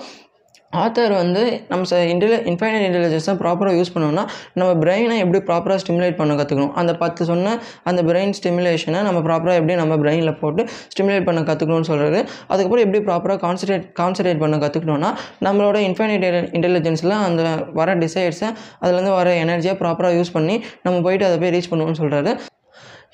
ஆத்தர் 0.73 1.13
வந்து 1.15 1.43
நம்ம 1.69 1.87
ச 1.91 1.99
இன்டெலி 2.11 2.37
இன்ஃபைனட் 2.51 2.85
இன்டெலிஜென்ஸை 2.87 3.35
ப்ராப்பராக 3.35 3.77
யூஸ் 3.79 3.93
பண்ணோம்னா 3.95 4.25
நம்ம 4.53 4.71
பிரெயினை 4.81 5.17
எப்படி 5.19 5.39
ப்ராப்பராக 5.47 5.81
ஸ்டிமுலேட் 5.83 6.19
பண்ண 6.19 6.33
கற்றுக்கணும் 6.35 6.75
அந்த 6.75 6.93
பத்து 6.95 7.25
சொன்ன 7.25 7.55
அந்த 7.85 8.01
பிரெயின் 8.03 8.35
ஸ்டிமுலேஷனை 8.39 9.01
நம்ம 9.03 9.21
ப்ராப்பராக 9.21 9.61
எப்படி 9.61 9.77
நம்ம 9.77 9.97
பிரெயினில் 10.03 10.35
போட்டு 10.41 10.65
ஸ்டிமுலேட் 10.93 11.27
பண்ண 11.27 11.43
கற்றுக்கணும்னு 11.43 11.89
சொல்கிறது 11.91 12.21
அதுக்கப்புறம் 12.49 12.85
எப்படி 12.85 13.01
ப்ராப்பராக 13.05 13.41
கான்சன்ட்ரேட் 13.45 13.87
கான்சன்ட்ரேட் 13.97 14.43
பண்ண 14.45 14.59
கற்றுக்கணும்னா 14.59 15.13
நம்மளோட 15.43 15.81
இன்ஃபைனட் 15.89 16.29
இன்டெலிஜென்ஸில் 16.55 17.17
அந்த 17.21 17.43
வர 17.75 17.97
டிசைர்ஸை 17.99 18.51
அதுலேருந்து 18.83 19.17
வர 19.17 19.35
எனர்ஜியை 19.41 19.77
ப்ராப்பராக 19.81 20.21
யூஸ் 20.21 20.37
பண்ணி 20.37 20.57
நம்ம 20.85 20.97
போயிட்டு 21.01 21.29
அதை 21.29 21.39
போய் 21.39 21.55
ரீச் 21.57 21.73
பண்ணுவோம்னு 21.73 22.03
சொல்கிறாரு 22.03 22.35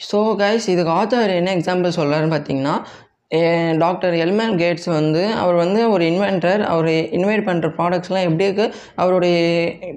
ஸோ 0.05 0.21
கைஸ் 0.39 0.65
இதுக்கு 0.71 0.93
ஆத்தர் 0.93 1.33
என்ன 1.37 1.51
எக்ஸாம்பிள் 1.55 1.97
சொல்கிறாருன்னு 1.97 2.35
பார்த்தீங்கன்னா 2.35 2.73
டாக்டர் 3.79 4.15
எல்மேன் 4.15 4.57
கேட்ஸ் 4.59 4.89
வந்து 4.89 5.23
அவர் 5.35 5.55
வந்து 5.55 5.91
ஒரு 5.91 6.05
இன்வென்டர் 6.05 6.61
அவர் 6.61 6.89
இன்வைட் 7.17 7.45
பண்ணுற 7.47 7.69
ப்ராடக்ட்ஸ்லாம் 7.79 8.27
எப்படி 8.29 8.45
இருக்குது 8.49 8.73
அவருடைய 8.95 9.37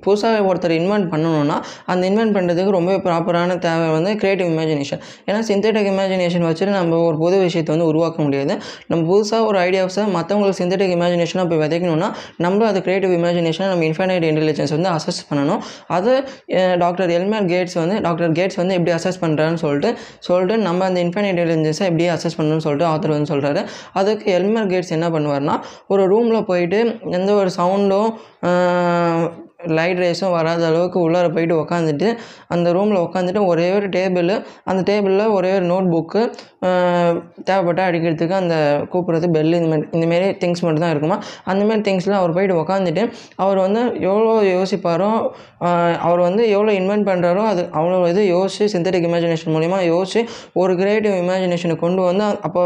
புதுசாக 0.06 0.46
ஒருத்தர் 0.50 0.74
இன்வென்ட் 0.78 1.08
பண்ணணும்னா 1.14 1.58
அந்த 1.86 2.08
இன்வென்ட் 2.10 2.36
பண்ணுறதுக்கு 2.38 2.72
ரொம்ப 2.78 2.94
ப்ராப்பரான 2.98 3.58
தேவை 3.66 3.90
வந்து 3.90 4.12
க்ரியேட்டிவ் 4.12 4.50
இமேஜினேஷன் 4.54 5.02
ஏன்னா 5.28 5.40
சிந்தட்டிக் 5.50 5.90
இமேஜினேஷன் 5.94 6.46
வச்சுட்டு 6.50 6.74
நம்ம 6.78 7.02
ஒரு 7.10 7.18
புது 7.18 7.38
விஷயத்தை 7.40 7.72
வந்து 7.76 7.86
உருவாக்க 7.86 8.18
முடியாது. 8.22 8.56
நம்ம 8.90 9.02
புதுசாக 9.12 9.50
ஒரு 9.50 9.60
ஐடியாஸை 9.60 10.06
மற்றவங்களுக்கு 10.18 10.60
சிந்தட்டிக் 10.62 10.96
இமேஜினேஷனாக 10.98 11.48
போய் 11.52 11.62
விதைக்கணும்னா 11.64 12.10
நம்ம 12.38 12.66
அது 12.68 12.80
க்ரியேட்டிவ் 12.88 13.14
இமேஜினேஷனை 13.20 13.70
நம்ம 13.74 13.86
இன்ஃபைனைட் 13.90 14.28
இன்டெலிஜென்ஸ் 14.32 14.74
வந்து 14.78 14.90
அசஸ் 14.90 15.22
பண்ணணும். 15.30 15.62
அது 15.98 16.12
டாக்டர் 16.86 17.10
எல்மேன் 17.10 17.48
கேட்ஸ் 17.54 17.78
வந்து 17.84 18.02
டாக்டர் 18.08 18.32
கேட்ஸ் 18.32 18.60
வந்து 18.64 18.76
எப்படி 18.80 18.94
அசஸ் 18.98 19.22
பண்ணுறான்னு 19.26 19.62
சொல்லிட்டு 19.66 19.92
சொல்லிட்டு 20.20 20.58
நம்ம 20.68 20.86
அந்த 20.86 21.00
இன்ஃபைனைட் 21.06 21.34
இன்டெலிஜென்ஸை 21.36 21.86
எப்படி 21.92 22.08
அசஸ் 22.18 22.38
பண்ணணும்னு 22.40 22.66
சொல்லிட்டு 22.68 22.90
ஆத்தர் 22.92 23.16
வந்து 23.18 23.32
சொல்கிறாரு 23.34 23.64
அதுக்கு 23.94 24.28
எல்மர் 24.34 24.70
கேட்ஸ் 24.70 24.96
என்ன 24.98 25.10
பண்ணுவார்னா 25.10 25.58
ஒரு 25.88 26.06
ரூமில் 26.08 26.48
போயிட்டு 26.48 26.80
எந்த 27.12 27.30
ஒரு 27.34 27.52
சவுண்டும் 27.58 28.10
லைட் 29.60 30.00
ரேஸும் 30.00 30.34
வராத 30.34 30.64
அளவுக்கு 30.68 30.98
உள்ளார 31.00 31.28
போயிட்டு 31.30 31.56
உக்காந்துட்டு 31.56 32.08
அந்த 32.48 32.68
ரூமில் 32.72 33.00
உட்காந்துட்டு 33.00 33.42
ஒரே 33.46 33.66
ஒரு 33.72 33.88
டேபிள் 33.88 34.32
அந்த 34.64 34.82
டேபிளில் 34.82 35.24
ஒரே 35.30 35.52
ஒரு 35.54 35.66
நோட் 35.66 35.88
புக்கு 35.90 36.22
தேவைப்பட்டால் 37.44 37.88
அடிக்கிறதுக்கு 37.90 38.36
அந்த 38.38 38.56
கூப்பிட்றது 38.92 39.28
பெல் 39.30 39.58
இந்த 39.58 39.70
மாதிரி 39.70 39.88
இந்தமாரி 39.94 40.28
திங்ஸ் 40.38 40.64
மட்டும் 40.64 40.86
தான் 40.86 40.94
இருக்குமா 40.96 41.18
அந்தமாரி 41.46 41.82
திங்ஸ்லாம் 41.82 42.22
அவர் 42.22 42.36
போயிட்டு 42.36 42.60
உக்காந்துட்டு 42.62 43.04
அவர் 43.38 43.60
வந்து 43.60 43.82
எவ்வளோ 44.08 44.36
யோசிப்பாரோ 44.52 45.10
அவர் 46.02 46.22
வந்து 46.22 46.44
எவ்வளோ 46.50 46.74
இன்வென்ட் 46.74 47.08
பண்ணுறாரோ 47.08 47.44
அது 47.44 47.64
அவ்வளோ 47.74 47.98
இது 48.08 48.24
யோசிச்சு 48.28 48.68
சிந்தட்டிக் 48.68 49.10
இமேஜினேஷன் 49.10 49.54
மூலிமா 49.54 49.80
யோசிச்சு 49.88 50.24
ஒரு 50.54 50.74
கிரியேட்டிவ் 50.76 51.18
இமேஜினேஷனை 51.24 51.78
கொண்டு 51.78 52.02
வந்து 52.02 52.26
அப்போ 52.42 52.64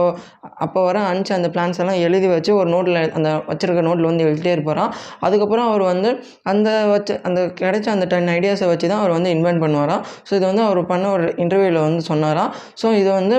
அப்போ 0.60 0.80
வர 0.84 0.98
அனுப்பிச்சு 1.10 1.38
அந்த 1.38 1.50
பிளான்ஸ் 1.50 1.80
எல்லாம் 1.80 2.02
எழுதி 2.02 2.28
வச்சு 2.28 2.52
ஒரு 2.56 2.70
நோட்டில் 2.70 3.00
அந்த 3.14 3.30
வச்சுருக்க 3.48 3.82
நோட்டில் 3.82 4.10
வந்து 4.10 4.26
எழுதிட்டே 4.26 4.54
இருப்பாராம். 4.56 4.92
அதுக்கப்புறம் 5.20 5.68
அவர் 5.70 5.84
வந்து 5.84 6.10
அந்த 6.44 6.70
வச்சு 6.86 7.20
அந்த 7.24 7.42
கிடைச்ச 7.42 7.86
அந்த 7.86 8.06
டென் 8.06 8.28
ஐடியாஸை 8.28 8.68
வச்சு 8.68 8.88
தான் 8.88 9.00
அவர் 9.00 9.12
வந்து 9.12 9.30
இன்வென்ட் 9.30 9.64
பண்ணுவாராம் 9.64 10.04
ஸோ 10.30 10.34
இது 10.34 10.46
வந்து 10.46 10.62
அவர் 10.62 10.86
பண்ண 10.86 11.12
ஒரு 11.12 11.34
இன்டர்வியூவில் 11.38 11.82
வந்து 11.82 12.02
சொன்னாராம் 12.02 12.54
ஸோ 12.84 12.94
இது 12.94 13.12
வந்து 13.12 13.38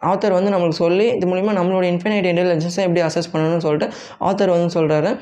ஆத்தர் 0.00 0.32
வந்து 0.32 0.50
நம்மளுக்கு 0.50 0.70
சொல்லி 0.70 1.06
இது 1.08 1.26
மூலிமா 1.26 1.54
நம்மளோட 1.54 1.82
இன்ஃபினைட் 1.82 2.24
இன்டெலிஜென்ஸை 2.24 2.82
எப்படி 2.82 3.00
அசஸ் 3.00 3.32
பண்ணணும்னு 3.32 3.58
சொல்லிட்டு 3.58 3.94
ஆத்தர் 4.20 4.48
வந்து 4.48 4.80
சொல்கிறாரு 4.80 5.20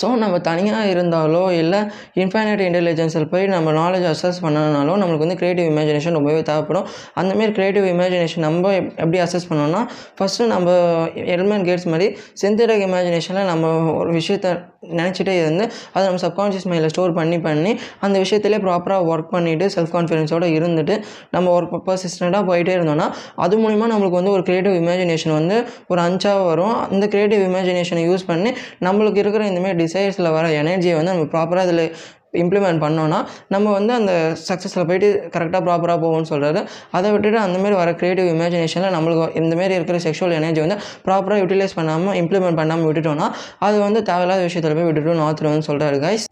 ஸோ 0.00 0.16
நம்ம 0.16 0.40
தனியாக 0.40 0.86
இருந்தாலோ 0.86 1.50
இல்லை 1.50 1.80
இன்ஃபைனைட் 2.14 2.60
இன்டெலிஜென்ஸில் 2.60 3.24
போய் 3.24 3.46
நம்ம 3.46 3.72
நாலேஜ் 3.72 4.06
அசஸ் 4.08 4.40
பண்ணனாலும் 4.42 4.98
நம்மளுக்கு 5.00 5.18
வந்து 5.18 5.34
க்ரியேட்டிவ் 5.34 5.68
இமேஜினேஷன் 5.70 6.12
ரொம்பவே 6.12 6.42
தேவைப்படும். 6.42 6.86
அந்தமாரி 7.16 7.52
க்ரியேட்டிவ் 7.52 7.84
இமேஜினேஷன் 7.84 8.38
நம்ம 8.38 8.72
எப்படி 8.72 9.20
அசஸ் 9.20 9.48
பண்ணோம்னா 9.50 9.86
ஃபஸ்ட்டு 10.20 10.46
நம்ம 10.46 10.70
எல்மன் 11.14 11.64
கேட்ஸ் 11.64 11.84
மாதிரி 11.84 12.18
சிந்தட்டிக் 12.42 12.84
இமேஜினேஷனில் 12.88 13.44
நம்ம 13.44 13.92
ஒரு 13.92 14.12
விஷயத்தை 14.12 14.52
நினச்சிட்டே 14.92 15.34
இருந்து 15.40 15.70
அதை 15.92 16.04
நம்ம 16.06 16.20
சப்கான்ஷியஸ் 16.26 16.68
மைண்டில் 16.70 16.86
ஸ்டோர் 16.86 17.12
பண்ணி 17.12 17.40
பண்ணி 17.40 17.78
அந்த 18.00 18.18
விஷயத்திலே 18.18 18.58
ப்ராப்பராக 18.58 19.08
ஒர்க் 19.12 19.32
பண்ணிவிட்டு 19.32 19.68
செல்ஃப் 19.74 19.92
கான்ஃபிடென்ஸோடு 19.92 20.48
இருந்துட்டு 20.58 21.02
நம்ம 21.30 21.60
ஒர்க் 21.60 21.74
பர்சிஸ்டண்ட்டாக 21.86 22.44
போயிட்டே 22.50 22.74
இருந்தோம்னா 22.74 23.12
அது 23.36 23.58
மூலிமா 23.58 23.88
நம்மளுக்கு 23.92 24.20
வந்து 24.20 24.30
ஒரு 24.30 24.42
க்ரியேட்டிவ் 24.42 24.76
இமேஜினேஷன் 24.82 25.32
வந்து 25.32 25.64
ஒரு 25.88 26.00
அஞ்சாக 26.02 26.44
வரும். 26.44 26.76
அந்த 26.90 27.06
க்ரியேட்டிவ் 27.06 27.42
இமேஜினேஷனை 27.50 28.02
யூஸ் 28.08 28.26
பண்ணி 28.26 28.50
நம்மளுக்கு 28.80 29.16
இருக்கிற 29.16 29.44
இந்தமாரி 29.50 29.76
டிசைர்ஸில் 29.84 30.32
வர 30.32 30.48
எனர்ஜியை 30.62 30.94
வந்து 30.94 31.12
நம்ம 31.12 31.24
ப்ராப்பராக 31.24 31.66
அதில் 31.66 31.94
இம்ப்ளிமெண்ட் 32.40 32.82
பண்ணோன்னா 32.82 33.18
நம்ம 33.48 33.72
வந்து 33.72 33.92
அந்த 33.92 34.12
சக்ஸஸில் 34.44 34.86
போயிட்டு 34.86 35.08
கரெக்டாக 35.34 35.62
ப்ராப்பராக 35.64 35.98
போகும்னு 36.00 36.30
சொல்கிறாரு 36.30 36.62
அதை 36.92 37.10
விட்டுட்டு 37.12 37.40
அந்தமாரி 37.44 37.76
வர 37.76 37.92
க்ரியேட்டிவ் 37.94 38.30
இமேஜினேஷனில் 38.34 38.94
நம்மளுக்கு 38.96 39.26
இந்தமாரி 39.40 39.76
இருக்கிற 39.76 39.98
செக்ஷுவல் 40.04 40.36
எனர்ஜி 40.36 40.62
வந்து 40.62 40.78
ப்ராப்பராக 41.04 41.40
யூட்டிலைஸ் 41.40 41.76
பண்ணாமல் 41.76 42.16
இம்ப்ளிமெண்ட் 42.16 42.60
பண்ணாமல் 42.62 42.88
விட்டுட்டோம்னா 42.88 43.28
அது 43.60 43.76
வந்து 43.80 44.02
தேவையில்லாத 44.04 44.42
விஷயத்தில் 44.42 44.78
போய் 44.78 44.88
விட்டுட்டோம்னு 44.88 45.26
ஆத்தர் 45.26 45.68
சொல்கிறாரு 45.68 45.98
guys 46.00 46.26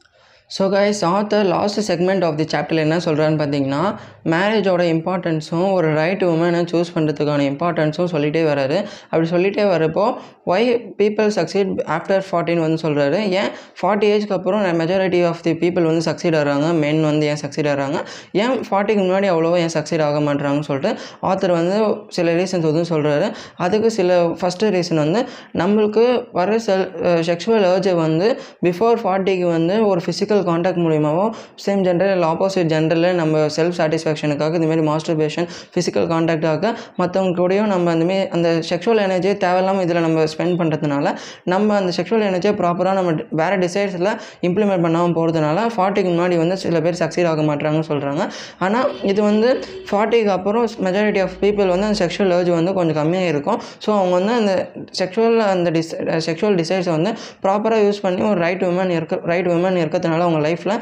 so 0.54 0.64
guys 0.72 0.98
author 1.16 1.46
last 1.52 1.78
segment 1.88 2.24
of 2.26 2.36
the 2.40 2.44
சாப்டரில் 2.52 2.82
என்ன 2.84 2.96
சொல்கிறான்னு 3.04 3.38
பார்த்தீங்கன்னா 3.40 3.82
மேரேஜோட 4.32 4.82
இம்பார்ட்டன்ஸும் 4.94 5.68
ஒரு 5.76 5.88
ரைட் 5.98 6.22
உமனை 6.30 6.60
சூஸ் 6.72 6.90
பண்ணுறதுக்கான 6.96 7.44
இம்பார்ட்டன்ஸும் 7.52 8.10
சொல்லிகிட்டே 8.14 8.42
வராரு. 8.50 8.78
அப்படி 9.10 9.28
சொல்லிகிட்டே 9.32 9.64
வரப்போ 9.74 10.04
ஒய் 10.52 10.68
பீப்புள் 10.98 11.30
சக்சீட் 11.38 11.70
ஆஃப்டர் 11.96 12.24
ஃபார்ட்டின்னு 12.28 12.64
வந்து 12.66 12.80
சொல்கிறாரு 12.84 13.18
ஏன்? 13.40 13.50
ஃபார்ட்டி 13.78 14.06
ஏஜ்க்கு 14.14 14.34
அப்புறம் 14.38 14.62
மெஜாரிட்டி 14.80 15.20
ஆஃப் 15.30 15.42
தி 15.46 15.54
பீப்புள் 15.62 15.86
வந்து 15.90 16.02
சக்சீட் 16.08 16.36
ஆகிறாங்க. 16.40 16.68
மென் 16.82 17.00
வந்து 17.10 17.24
ஏன் 17.32 17.40
சக்சீட் 17.44 17.70
ஆகிறாங்க? 17.72 17.98
ஏன் 18.42 18.54
ஃபார்ட்டிக்கு 18.68 19.02
முன்னாடி 19.06 19.30
அவ்வளோவா 19.32 19.58
ஏன் 19.64 19.74
சக்சீட் 19.76 20.04
ஆக 20.08 20.20
மாட்டாங்கன்னு 20.28 20.68
சொல்லிட்டு 20.70 20.92
ஆத்தர் 21.30 21.54
வந்து 21.60 21.78
சில 22.18 22.36
ரீசன்ஸ் 22.40 22.68
வந்து 22.70 22.84
சொல்கிறாரு 22.92 23.28
அதுக்கு 23.66 23.90
சில 23.98 24.20
ஃபஸ்ட்டு 24.42 24.72
ரீசன் 24.76 25.02
வந்து 25.04 25.22
நம்மளுக்கு 25.62 26.06
வர 26.40 26.58
செல் 26.68 26.86
செக்ஷுவல் 27.30 27.66
ஏர்ஜை 27.72 27.96
வந்து 28.04 28.28
பிஃபோர் 28.68 29.02
ஃபார்ட்டிக்கு 29.04 29.48
வந்து 29.56 29.74
ஒரு 29.90 30.00
ஃபிசிக்கல் 30.04 30.40
காண்டாக்ட் 30.48 30.82
மூலியமாகவும் 30.84 31.32
சேம் 31.64 31.82
ஜெண்டர் 31.86 32.12
இல்லை 32.14 32.28
ஆப்போசிட் 32.32 32.70
ஜெண்டரில் 32.72 33.08
நம்ம 33.20 33.44
செல்ஃப் 33.56 33.76
சாட்டிஸ்ஃபேக்ஷனுக்காக 33.80 34.60
இதுமாரி 34.60 34.84
மாஸ்டர்பேஷன் 34.90 35.48
ஃபிசிக்கல் 35.74 36.08
காண்டாக்டாக 36.12 36.64
மற்றவங்க 37.00 37.34
கூடயும் 37.40 37.70
நம்ம 37.72 37.92
அந்தமாரி 37.94 38.26
அந்த 38.36 38.48
செக்ஷுவல் 38.70 39.02
எனர்ஜியை 39.06 39.34
தேவையில்லாமல் 39.44 39.84
இதில் 39.86 40.02
நம்ம 40.06 40.26
ஸ்பெண்ட் 40.34 40.56
பண்ணுறதுனால 40.60 41.06
நம்ம 41.52 41.76
அந்த 41.80 41.92
செக்ஷுவல் 41.98 42.26
எனர்ஜியை 42.30 42.54
ப்ராப்பராக 42.60 42.96
நம்ம 43.00 43.10
வேறு 43.42 43.58
டிசைர்ஸில் 43.64 44.10
இம்ப்ளிமெண்ட் 44.48 44.84
பண்ணாமல் 44.86 45.16
போகிறதுனால 45.18 45.66
ஃபார்ட்டிக்கு 45.76 46.10
முன்னாடி 46.12 46.36
வந்து 46.42 46.56
சில 46.64 46.80
பேர் 46.86 47.00
சக்சீட் 47.02 47.30
ஆக 47.32 47.42
மாட்டாங்கன்னு 47.50 47.88
சொல்கிறாங்க 47.90 48.22
ஆனால் 48.66 48.88
இது 49.12 49.20
வந்து 49.30 49.48
ஃபார்ட்டிக்கு 49.88 50.32
அப்புறம் 50.36 50.66
மெஜாரிட்டி 50.86 51.20
ஆஃப் 51.26 51.36
பீப்புள் 51.42 51.72
வந்து 51.74 51.86
அந்த 51.88 51.98
செக்ஷுவல் 52.02 52.32
ஏர்ஜ் 52.36 52.50
வந்து 52.58 52.72
கொஞ்சம் 52.78 52.98
கம்மியாக 53.00 53.32
இருக்கும். 53.32 53.58
ஸோ 53.84 53.90
அவங்க 53.98 54.14
வந்து 54.18 54.32
அந்த 54.40 54.52
செக்ஷுவல் 55.00 55.38
அந்த 55.52 55.68
டிஸ் 55.76 55.90
செக்ஷுவல் 56.26 56.56
டிசைர்ஸை 56.60 56.92
வந்து 56.96 57.10
ப்ராப்பராக 57.44 57.80
யூஸ் 57.86 58.00
பண்ணி 58.04 58.22
ஒரு 58.30 58.38
ரைட் 58.44 58.64
உமன் 58.68 58.92
இருக்க 58.96 59.18
ரைட் 59.30 59.48
உமன் 59.54 59.78
இருக்கிறதுனால 59.82 60.21
அவங்க 60.22 60.48
லைஃப்பில் 60.48 60.74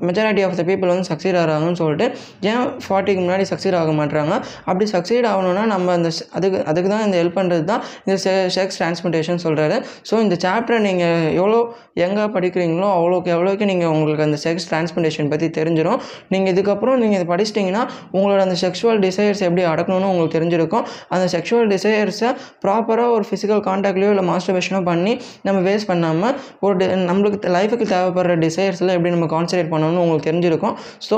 மெஜாரிட்டி 0.00 0.42
ஆஃப் 0.42 0.56
த 0.56 0.62
பீப்புள் 0.62 0.88
வந்து 0.88 1.02
சக்சீட் 1.02 1.36
ஆகிறாங்கன்னு 1.36 1.74
சொல்லிட்டு 1.74 2.06
ஏன் 2.40 2.64
ஃபார்ட்டிக்கு 2.86 3.20
முன்னாடி 3.20 3.42
சக்சீட் 3.42 3.74
ஆக 3.74 3.92
மாட்டாங்க 3.92 4.34
அப்படி 4.64 4.90
சக்சீட் 4.92 5.26
ஆகணும்னா 5.26 5.64
நம்ம 5.66 5.92
அந்த 5.92 6.10
அதுக்கு 6.32 6.64
அதுக்கு 6.64 6.88
தான் 6.88 7.04
இந்த 7.04 7.16
ஹெல்ப் 7.22 7.38
பண்ணுறது 7.38 7.64
தான் 7.64 7.82
இந்த 8.06 8.16
செக்ஸ் 8.48 8.78
டிரான்ஸ்மிட்டேஷன் 8.78 9.42
சொல்கிறாரு 9.42 9.76
ஸோ 10.10 10.20
இந்த 10.20 10.36
சாப்டரை 10.42 10.78
நீங்கள் 10.78 11.34
எவ்வளோ 11.34 11.60
எங்கே 11.94 12.24
படிக்கிறீங்களோ 12.34 12.88
அவ்வளோக்கு 12.92 13.30
எவ்வளோக்கு 13.32 13.64
நீங்கள் 13.64 13.88
உங்களுக்கு 13.88 14.24
அந்த 14.24 14.38
செக்ஸ் 14.44 14.66
டிரான்ஸ்மிட்டேஷன் 14.70 15.28
பற்றி 15.28 15.46
தெரிஞ்சிடும் 15.48 16.00
நீங்கள் 16.28 16.52
இதுக்கப்புறம் 16.54 16.96
நீங்கள் 16.96 17.18
இதை 17.20 17.26
படிச்சிட்டிங்கன்னா 17.34 17.82
உங்களோட 18.12 18.38
அந்த 18.38 18.56
செக்ஷுவல் 18.60 18.98
டிசைர்ஸ் 18.98 19.42
எப்படி 19.42 19.62
அடக்கணும்னு 19.64 20.08
உங்களுக்கு 20.08 20.36
தெரிஞ்சிருக்கும். 20.38 20.84
அந்த 21.08 21.26
செக்ஷுவல் 21.36 21.68
டிசைர்ஸை 21.68 22.30
ப்ராப்பராக 22.64 23.10
ஒரு 23.10 23.24
ஃபிசிக்கல் 23.30 23.62
காண்டாக்ட்லையோ 23.66 24.10
இல்லை 24.10 24.24
மாஸ்டர்பேஷனோ 24.24 24.84
பண்ணி 24.84 25.12
நம்ம 25.42 25.58
வேஸ்ட் 25.70 25.86
பண்ணாமல் 25.86 26.34
ஒரு 26.60 26.86
நம்மளுக்கு 27.08 27.50
லைஃபுக்கு 27.50 27.86
தேவைப்படுற 27.88 28.36
சாப்டர்ஸில் 28.78 28.96
எப்படி 28.96 29.12
நம்ம 29.14 29.28
கான்சன்ட்ரேட் 29.34 29.72
பண்ணணும்னு 29.72 30.02
உங்களுக்கு 30.04 30.28
தெரிஞ்சிருக்கும். 30.30 30.76
ஸோ 31.08 31.16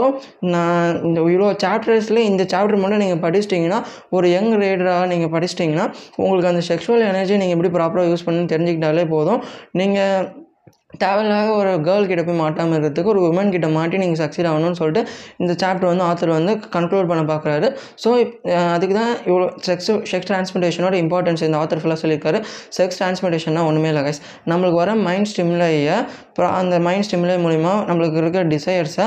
நான் 0.55 1.01
இந்த 1.09 1.19
இவ்வளோ 1.33 1.49
சாப்டர்ஸில் 1.65 2.27
இந்த 2.31 2.43
சாப்டர் 2.53 2.83
மட்டும் 2.83 3.03
நீங்கள் 3.05 3.23
படிச்சிட்டிங்கன்னா 3.27 3.81
ஒரு 4.19 4.29
யங் 4.37 4.53
ரீடராக 4.65 5.07
நீங்கள் 5.15 5.33
படிச்சிட்டிங்கன்னா 5.37 5.87
உங்களுக்கு 6.25 6.53
அந்த 6.53 6.65
செக்ஷுவல் 6.73 7.09
எனர்ஜி 7.13 7.41
நீங்கள் 7.45 7.59
எப்படி 7.59 7.73
ப்ராப்பராக 7.79 8.13
யூஸ் 8.13 8.27
பண்ணணும்னு 8.29 8.53
தெரிஞ்சுக்கிட்டாலே 8.55 9.07
போதும். 9.17 9.43
நீங்கள் 9.81 10.39
தேவையில்லாத 11.03 11.51
ஒரு 11.59 11.73
கேர்ள் 11.87 12.09
கிட்ட 12.11 12.23
போய் 12.27 12.39
மாட்டாமல் 12.41 12.75
இருக்கிறதுக்கு 12.77 13.11
ஒரு 13.13 13.21
உமன் 13.27 13.53
கிட்ட 13.55 13.67
மாட்டி 13.77 13.97
நீங்கள் 14.03 14.21
சக்சீட் 14.21 14.49
ஆகணும்னு 14.53 14.79
சொல்லிட்டு 14.79 15.03
இந்த 15.43 15.53
சாப்டர் 15.61 15.89
வந்து 15.91 16.05
ஆத்தர் 16.07 16.33
வந்து 16.37 16.53
கன்க்ளூட் 16.77 17.11
பண்ண 17.11 17.23
பார்க்குறாரு 17.29 17.69
ஸோ 18.05 18.09
அதுக்கு 18.75 18.95
தான் 18.99 19.13
இவ்வளோ 19.29 19.47
செக்ஸ் 19.67 19.91
செக்ஸ் 20.13 20.29
டிரான்ஸ்மிட்டேஷனோட 20.31 20.97
இம்பார்ட்டன்ஸ் 21.03 21.45
இந்த 21.49 21.59
ஆத்தர் 21.61 21.83
ஃபுல்லாக 21.83 22.01
சொல்லியிருக்காரு. 22.03 22.41
செக்ஸ் 22.79 22.99
டிரான்ஸ்மிட்டேஷன்னா 23.01 23.63
ஒன்றுமே 23.69 23.91
இல்லை 23.93 24.03
கைஸ் 24.07 24.21
நம்மளுக்கு 24.53 24.81
வர 24.83 24.97
மைண்ட் 25.07 25.31
ஸ்டிம்லையை 25.33 25.97
அப்புறம் 26.41 26.61
அந்த 26.61 26.77
மைண்ட் 26.81 27.05
ஸ்டிம்லை 27.07 27.35
மூலிமா 27.45 27.73
நம்மளுக்கு 27.89 28.17
இருக்கிற 28.17 28.43
டிசைர்ஸை 28.45 29.07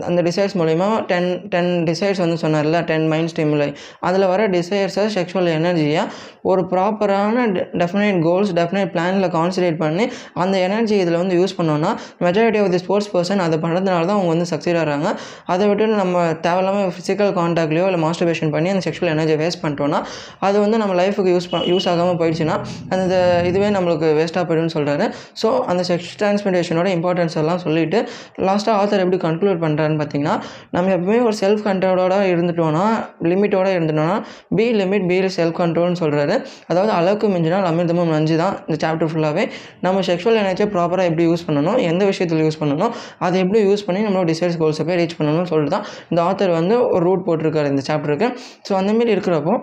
அந்த 0.00 0.20
டிசைர்ஸ் 0.22 0.54
மூலிமா 0.54 0.88
டென் 1.04 1.48
டென் 1.48 1.70
டிசைர்ஸ் 1.84 2.20
வந்து 2.24 2.36
சொன்னார்ல 2.42 2.84
டென் 2.84 3.06
மைண்ட் 3.06 3.30
ஸ்டிமுலை 3.32 3.66
அதில் 4.00 4.26
வர 4.26 4.48
டிசைர்ஸை 4.48 5.04
செக்ஷுவல் 5.14 5.48
எனர்ஜியாக 5.54 6.04
ஒரு 6.42 6.62
ப்ராப்பரான 6.70 7.46
டெஃபினைட் 7.78 8.20
கோல்ஸ் 8.22 8.52
டெஃபினைட் 8.52 8.92
பிளானில் 8.94 9.28
கான்சன்ட்ரேட் 9.36 9.78
பண்ணி 9.78 10.04
அந்த 10.34 10.58
எனர்ஜி 10.58 10.96
இதில் 10.98 11.18
வந்து 11.22 11.34
யூஸ் 11.40 11.56
பண்ணோன்னா 11.58 11.90
majority 12.20 12.60
of 12.62 12.70
the 12.70 12.80
sports 12.84 13.10
person 13.16 13.42
அதை 13.46 13.58
பண்ணுறதுனால 13.58 14.06
தான் 14.10 14.16
அவங்க 14.18 14.30
வந்து 14.34 14.46
சக்சீட் 14.52 14.78
ஆகிறாங்க. 14.82 15.10
அதை 15.46 15.68
விட்டு 15.68 15.90
நம்ம 16.02 16.22
தேவையில்லாமல் 16.46 16.94
ஃபிசிக்கல் 16.94 17.34
காண்டாக்ட்லையோ 17.40 17.88
இல்லை 17.90 18.02
மாஸ்டர்பேஷன் 18.06 18.50
பண்ணி 18.50 18.70
அந்த 18.74 18.84
செக்ஷுவல் 18.88 19.12
எனர்ஜியை 19.16 19.40
வேஸ்ட் 19.44 19.62
பண்ணிட்டோன்னா 19.62 20.00
அது 20.38 20.56
வந்து 20.60 20.78
நம்ம 20.78 20.94
லைஃபுக்கு 21.02 21.34
யூஸ் 21.36 21.50
ப 21.50 21.64
யூஸ் 21.72 21.90
ஆகாமல் 21.94 22.20
போயிடுச்சுன்னா 22.22 22.58
அந்த 22.88 23.14
இதுவே 23.46 23.70
நம்மளுக்கு 23.78 24.08
வேஸ்ட்டாக 24.20 24.46
போய்டும்னு 24.48 24.76
சொல்கிறாரு 24.78 25.06
ஸோ 25.42 25.50
அந்த 25.70 25.82
செக்ஷ் 25.90 26.08
டிரான்ஸ்மெண்டேஷனோட 26.20 26.88
இம்பார்ட்டன்ஸ் 26.90 27.36
எல்லாம் 27.36 27.60
சொல்லிட்டு 27.60 27.98
லாஸ்ட்டாக 28.40 28.74
ஆத்தர் 28.76 29.00
எப்படி 29.00 29.20
கன்க்ளூட் 29.22 29.60
பண்ணுறாருன்னு 29.60 30.00
பார்த்தீங்கன்னா 30.00 30.36
நம்ம 30.70 30.92
எப்பவுமே 30.96 31.20
ஒரு 31.22 31.36
செல்ஃப் 31.36 31.64
கண்ட்ரோலோட 31.66 32.16
இருந்துட்டோம்னா 32.30 32.84
லிமிட்டோட 33.24 33.68
இருந்துட்டோம்னா 33.76 34.18
பி 34.56 34.66
லிமிட் 34.72 35.06
பி 35.06 35.18
செல்ஃப் 35.30 35.56
கண்ட்ரோல்னு 35.58 36.00
சொல்கிறாரு 36.00 36.34
அதாவது 36.68 36.92
அளவுக்கு 36.92 37.28
மிஞ்சினால் 37.28 37.68
அமிர்தமும் 37.70 38.12
நஞ்சு 38.12 38.36
தான் 38.36 38.54
இந்த 38.66 38.78
சாப்டர் 38.84 39.10
ஃபுல்லாகவே 39.10 39.44
நம்ம 39.80 40.02
செக்ஷுவல் 40.06 40.38
எனர்ஜியை 40.40 40.68
ப்ராப்பராக 40.70 41.10
எப்படி 41.10 41.24
யூஸ் 41.24 41.46
பண்ணணும் 41.46 41.78
எந்த 41.84 42.02
விஷயத்தில் 42.04 42.44
யூஸ் 42.44 42.60
பண்ணணும் 42.60 42.92
அதை 43.18 43.38
எப்படி 43.40 43.60
யூஸ் 43.62 43.86
பண்ணி 43.86 44.02
நம்மளோட 44.02 44.28
டிசைர்ஸ் 44.30 44.58
கோல்ஸை 44.60 44.84
போய் 44.84 45.00
ரீச் 45.00 45.16
பண்ணணும்னு 45.18 45.50
சொல்லிட்டு 45.50 45.74
தான் 45.76 45.86
இந்த 46.10 46.20
ஆத்தர் 46.22 46.52
வந்து 46.52 46.76
ஒரு 46.90 47.02
ரூட் 47.04 47.26
போட்டிருக்காரு 47.26 47.70
இந்த 47.70 47.84
சாப்டருக்கு 47.88 48.28
ஸோ 48.68 48.74
அந்தமாரி 48.74 49.12
இருக்கிறப்போ 49.16 49.54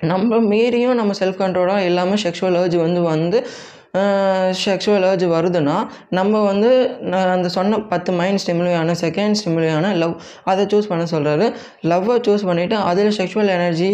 நம்ம 0.00 0.36
மீறியும் 0.46 0.94
நம்ம 0.94 1.12
செல்ஃப் 1.18 1.40
கண்ட்ரோலாக 1.40 1.88
இல்லாமல் 1.88 2.20
செக்ஷுவல் 2.22 2.56
ஏர்ஜ் 2.56 2.76
வந்து 2.76 3.00
வந்து 3.06 3.38
செக்ஷுவல் 4.54 5.04
ஏர்ஜ் 5.04 5.24
வருதுன்னா 5.26 5.76
நம்ம 6.08 6.42
வந்து 6.44 6.68
நான் 7.00 7.28
அந்த 7.28 7.48
சொன்ன 7.48 7.78
பத்து 7.78 8.12
மைண்ட் 8.12 8.40
ஸ்டிமுலியான 8.42 8.94
செகண்ட் 9.00 9.38
ஸ்டிமுலியான 9.40 9.94
லவ் 9.94 10.14
அதை 10.44 10.64
சூஸ் 10.66 10.88
பண்ண 10.88 11.04
சொல்கிறாரு 11.10 11.46
லவ்வை 11.82 12.16
சூஸ் 12.26 12.44
பண்ணிவிட்டு 12.46 12.76
அதில் 12.82 13.10
sexual 13.18 13.48
energy 13.48 13.90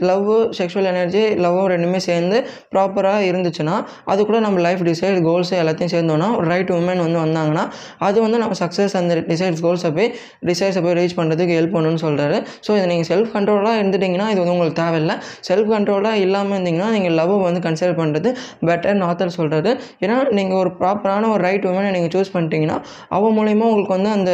love 0.00 0.28
sexual 0.58 0.84
energy 0.84 1.22
லவ்வும் 1.36 1.68
ரெண்டுமே 1.68 1.96
சேர்ந்து 1.96 2.38
ப்ராப்பராக 2.70 3.22
இருந்துச்சுன்னா 3.30 3.76
அது 4.04 4.26
கூட 4.26 4.40
நம்ம 4.40 4.60
லைஃப் 4.60 4.82
டிசைட் 4.82 5.22
கோல்ஸ் 5.22 5.52
எல்லாத்தையும் 5.52 5.94
சேர்ந்தோன்னா 5.94 6.36
ஒரு 6.36 6.48
ரைட் 6.48 6.70
உமன் 6.70 7.02
வந்து 7.06 7.18
வந்தாங்கன்னா 7.18 7.64
அது 7.98 8.20
வந்து 8.20 8.38
நம்ம 8.38 8.56
சக்ஸஸ் 8.60 8.96
அந்த 8.96 9.14
டிசைட்ஸ் 9.28 9.64
கோல்ஸை 9.64 9.92
போய் 9.92 10.10
டிசைட்ஸை 10.46 10.82
போய் 10.82 10.94
ரீச் 10.94 11.16
பண்ணுறதுக்கு 11.16 11.56
ஹெல்ப் 11.58 11.74
பண்ணணும்னு 11.76 12.02
சொல்கிறாரு 12.06 12.36
ஸோ 12.66 12.70
இதை 12.76 12.86
நீங்கள் 12.86 13.10
செல்ஃப் 13.12 13.32
கண்ட்ரோலாக 13.36 13.80
இருந்துட்டிங்கன்னா 13.80 14.28
இது 14.30 14.40
வந்து 14.40 14.52
உங்களுக்கு 14.52 14.80
தேவையில்லை. 14.82 15.16
செல்ஃப் 15.48 15.72
கண்ட்ரோலாக 15.74 16.12
இல்லாமல் 16.12 16.56
இருந்தீங்கன்னா 16.58 16.90
நீங்கள் 16.90 17.12
லவ் 17.12 17.34
வந்து 17.38 17.60
கன்சிடர் 17.60 17.98
பண்ணுறது 18.02 18.28
பெட்டர்னு 18.66 19.06
ஆத்தர் 19.08 19.36
சொல்கிறது 19.38 19.70
ஏன்னா 20.02 20.16
நீங்கள் 20.32 20.58
ஒரு 20.58 20.72
ப்ராப்பரான 20.80 21.30
ஒரு 21.30 21.42
ரைட் 21.42 21.66
உமனை 21.66 21.90
நீங்கள் 21.90 22.14
சூஸ் 22.16 22.34
பண்ணிட்டீங்கன்னா 22.34 22.78
அவன் 23.08 23.36
மூலிமா 23.38 23.68
உங்களுக்கு 23.68 23.96
வந்து 23.96 24.12
அந்த 24.12 24.32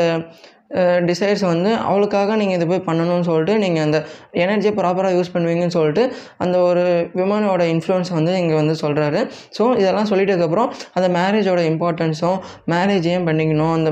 டிசைர்ஸ் 1.08 1.44
வந்து 1.50 1.70
அவளுக்காக 1.88 2.36
நீங்கள் 2.40 2.56
இது 2.58 2.66
போய் 2.70 2.84
பண்ணணும்னு 2.88 3.26
சொல்லிட்டு 3.28 3.54
நீங்கள் 3.64 3.84
அந்த 3.86 3.98
எனர்ஜியை 4.44 4.72
ப்ராப்பராக 4.78 5.12
யூஸ் 5.18 5.32
பண்ணுவீங்கன்னு 5.34 5.76
சொல்லிட்டு 5.78 6.04
அந்த 6.44 6.56
ஒரு 6.68 6.84
விமனோட 7.20 7.62
இன்ஃப்ளூயன்ஸ் 7.74 8.10
வந்து 8.18 8.32
இங்கே 8.42 8.56
வந்து 8.60 8.74
சொல்கிறாரு 8.82 9.20
ஸோ 9.58 9.64
இதெல்லாம் 9.80 10.08
சொல்லிட்டதுக்கப்புறம் 10.10 10.70
அந்த 10.96 11.08
மேரேஜோட 11.18 11.60
இம்பார்ட்டன்ஸும் 11.72 12.38
மேரேஜ் 12.74 13.06
ஏன் 13.14 13.26
பண்ணிக்கணும்? 13.28 13.74
அந்த 13.78 13.90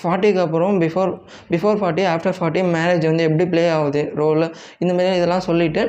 ஃபார்ட்டிக்கு 0.00 0.42
அப்புறம் 0.46 0.74
before 0.84 1.12
before 1.52 1.78
forty 1.82 2.06
after 2.14 2.36
forty 2.38 2.62
marriage 2.76 3.04
வந்து 3.10 3.26
எப்படி 3.28 3.46
ப்ளே 3.52 3.64
ஆகுது? 3.76 4.04
ரோல் 4.22 4.44
இந்த 4.82 4.92
மாதிரி 4.96 5.18
இதெல்லாம் 5.20 5.46
சொல்லிவிட்டு 5.48 5.82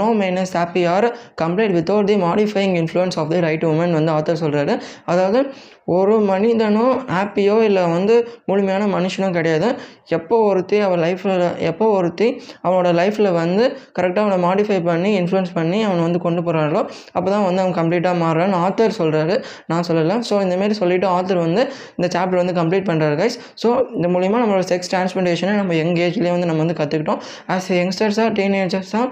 no 0.00 0.08
man is 0.22 0.54
happy 0.60 0.84
or 0.96 1.08
complete 1.42 1.74
without 1.78 2.10
the 2.12 2.18
modifying 2.26 2.74
influence 2.82 3.18
of 3.22 3.32
the 3.34 3.40
right 3.46 3.66
woman 3.72 3.96
வந்து 3.98 4.12
ஆத்தர் 4.16 4.42
சொல்கிறாரு 4.44 4.74
அதாவது 5.12 5.40
ஒரு 5.88 6.14
மனிதனும் 6.30 6.94
ஹாப்பியோ 7.14 7.56
இல்லை 7.66 7.82
வந்து 7.94 8.14
முழுமையான 8.48 8.84
மனுஷனும் 8.94 9.34
கிடையாது. 9.36 9.68
எப்போ 10.16 10.36
ஒருத்தி 10.48 10.76
அவன் 10.86 11.00
லைஃப்பில் 11.04 11.44
எப்போ 11.70 11.86
ஒருத்தி 11.98 12.28
அவனோட 12.64 12.88
லைஃப்பில் 13.00 13.30
வந்து 13.40 13.64
கரெக்டாக 13.98 14.24
அவனை 14.24 14.38
மாடிஃபை 14.46 14.78
பண்ணி 14.88 15.10
இன்ஃப்ளூயன்ஸ் 15.20 15.52
பண்ணி 15.58 15.78
அவனை 15.88 16.02
வந்து 16.06 16.20
கொண்டு 16.26 16.42
போகிறாரோ 16.46 16.82
அப்போ 17.16 17.28
தான் 17.34 17.46
வந்து 17.48 17.62
அவன் 17.64 17.76
கம்ப்ளீட்டாக 17.80 18.22
மாறுறான்னு 18.24 18.58
ஆத்தர் 18.66 18.98
சொல்கிறாரு 19.00 19.36
நான் 19.72 19.86
சொல்லலை. 19.90 20.16
ஸோ 20.30 20.34
இந்தமாரி 20.46 20.76
சொல்லிவிட்டு 20.82 21.08
ஆத்தர் 21.16 21.44
வந்து 21.46 21.62
இந்த 21.98 22.08
சாப்டர் 22.16 22.42
வந்து 22.42 22.58
கம்ப்ளீட் 22.60 22.88
பண்ணுறாரு 22.90 23.16
கைஸ் 23.22 23.38
ஸோ 23.64 23.70
இந்த 23.96 24.08
மூலிமா 24.16 24.40
நம்மளோட 24.42 24.66
செக்ஸ் 24.72 24.92
டிரான்ஸ்பிளேஷனை 24.92 25.56
நம்ம 25.60 25.74
யங் 25.80 25.96
ஏஜ்லேயே 26.06 26.34
வந்து 26.36 26.50
நம்ம 26.50 26.62
வந்து 26.64 26.78
கற்றுக்கிட்டோம் 26.82 27.22
ஆஸ் 27.54 27.68
யங்ஸ்டர்ஸாக 27.80 28.30
டீனேஜர்ஸாக 28.38 29.06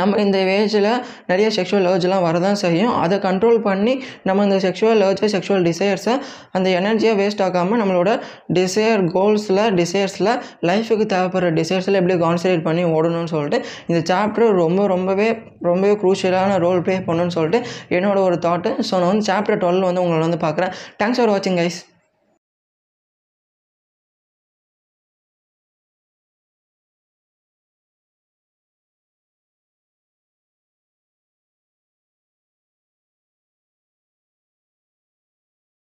நம்ம 0.00 0.20
இந்த 0.20 0.38
ஏஜில் 0.56 0.88
நிறைய 1.26 1.48
செக்ஷுவல் 1.56 1.86
ஏர்ஜ்லாம் 1.90 2.24
வரதான் 2.28 2.58
செய்யும். 2.64 2.94
அதை 3.04 3.18
கண்ட்ரோல் 3.18 3.58
பண்ணி 3.58 3.94
நம்ம 4.22 4.44
இந்த 4.48 4.58
செக்ஷுவல் 4.66 5.02
ஏர்ஜை 5.08 5.28
செக்ஷுவல் 5.34 5.64
டிசைர்ஸை 5.68 6.14
அந்த 6.52 6.68
எனர்ஜியை 6.80 7.14
வேஸ்ட் 7.20 7.42
ஆகாமல் 7.42 7.80
நம்மளோட 7.82 8.10
டிசைர் 8.52 9.02
கோல்ஸில் 9.16 9.62
டிசையர்ஸில் 9.80 10.32
லைஃபுக்கு 10.62 11.06
தேவைப்படுற 11.14 11.50
டிசையர்ஸில் 11.60 11.98
எப்படி 12.00 12.16
கான்சன்ட்ரேட் 12.24 12.62
பண்ணி 12.62 12.84
ஓடணும்னு 12.96 13.32
சொல்லிட்டு 13.34 13.60
இந்த 13.86 14.14
சாப்டர் 14.14 14.52
ரொம்ப 14.62 14.86
ரொம்பவே 14.86 15.28
ரொம்பவே 15.60 15.94
க்ரூஷியலான 16.02 16.58
ரோல் 16.58 16.82
ப்ளே 16.82 16.96
பண்ணணும்னு 16.98 17.36
சொல்லிட்டு 17.38 17.60
என்னோட 17.88 18.18
ஒரு 18.28 18.38
தாட்டு 18.48 18.72
ஸோ 18.90 18.94
நான் 19.00 19.10
வந்து 19.12 19.32
சாப்டர் 19.32 19.62
டுவெல் 19.64 19.88
வந்து 19.90 20.04
உங்களை 20.04 20.28
வந்து 20.28 20.42
பார்க்குறேன். 20.46 20.74
தேங்க்ஸ் 21.02 21.20
ஃபார் 21.20 21.32
வாட்சிங் 21.34 21.58
கைஸ் 21.60 21.80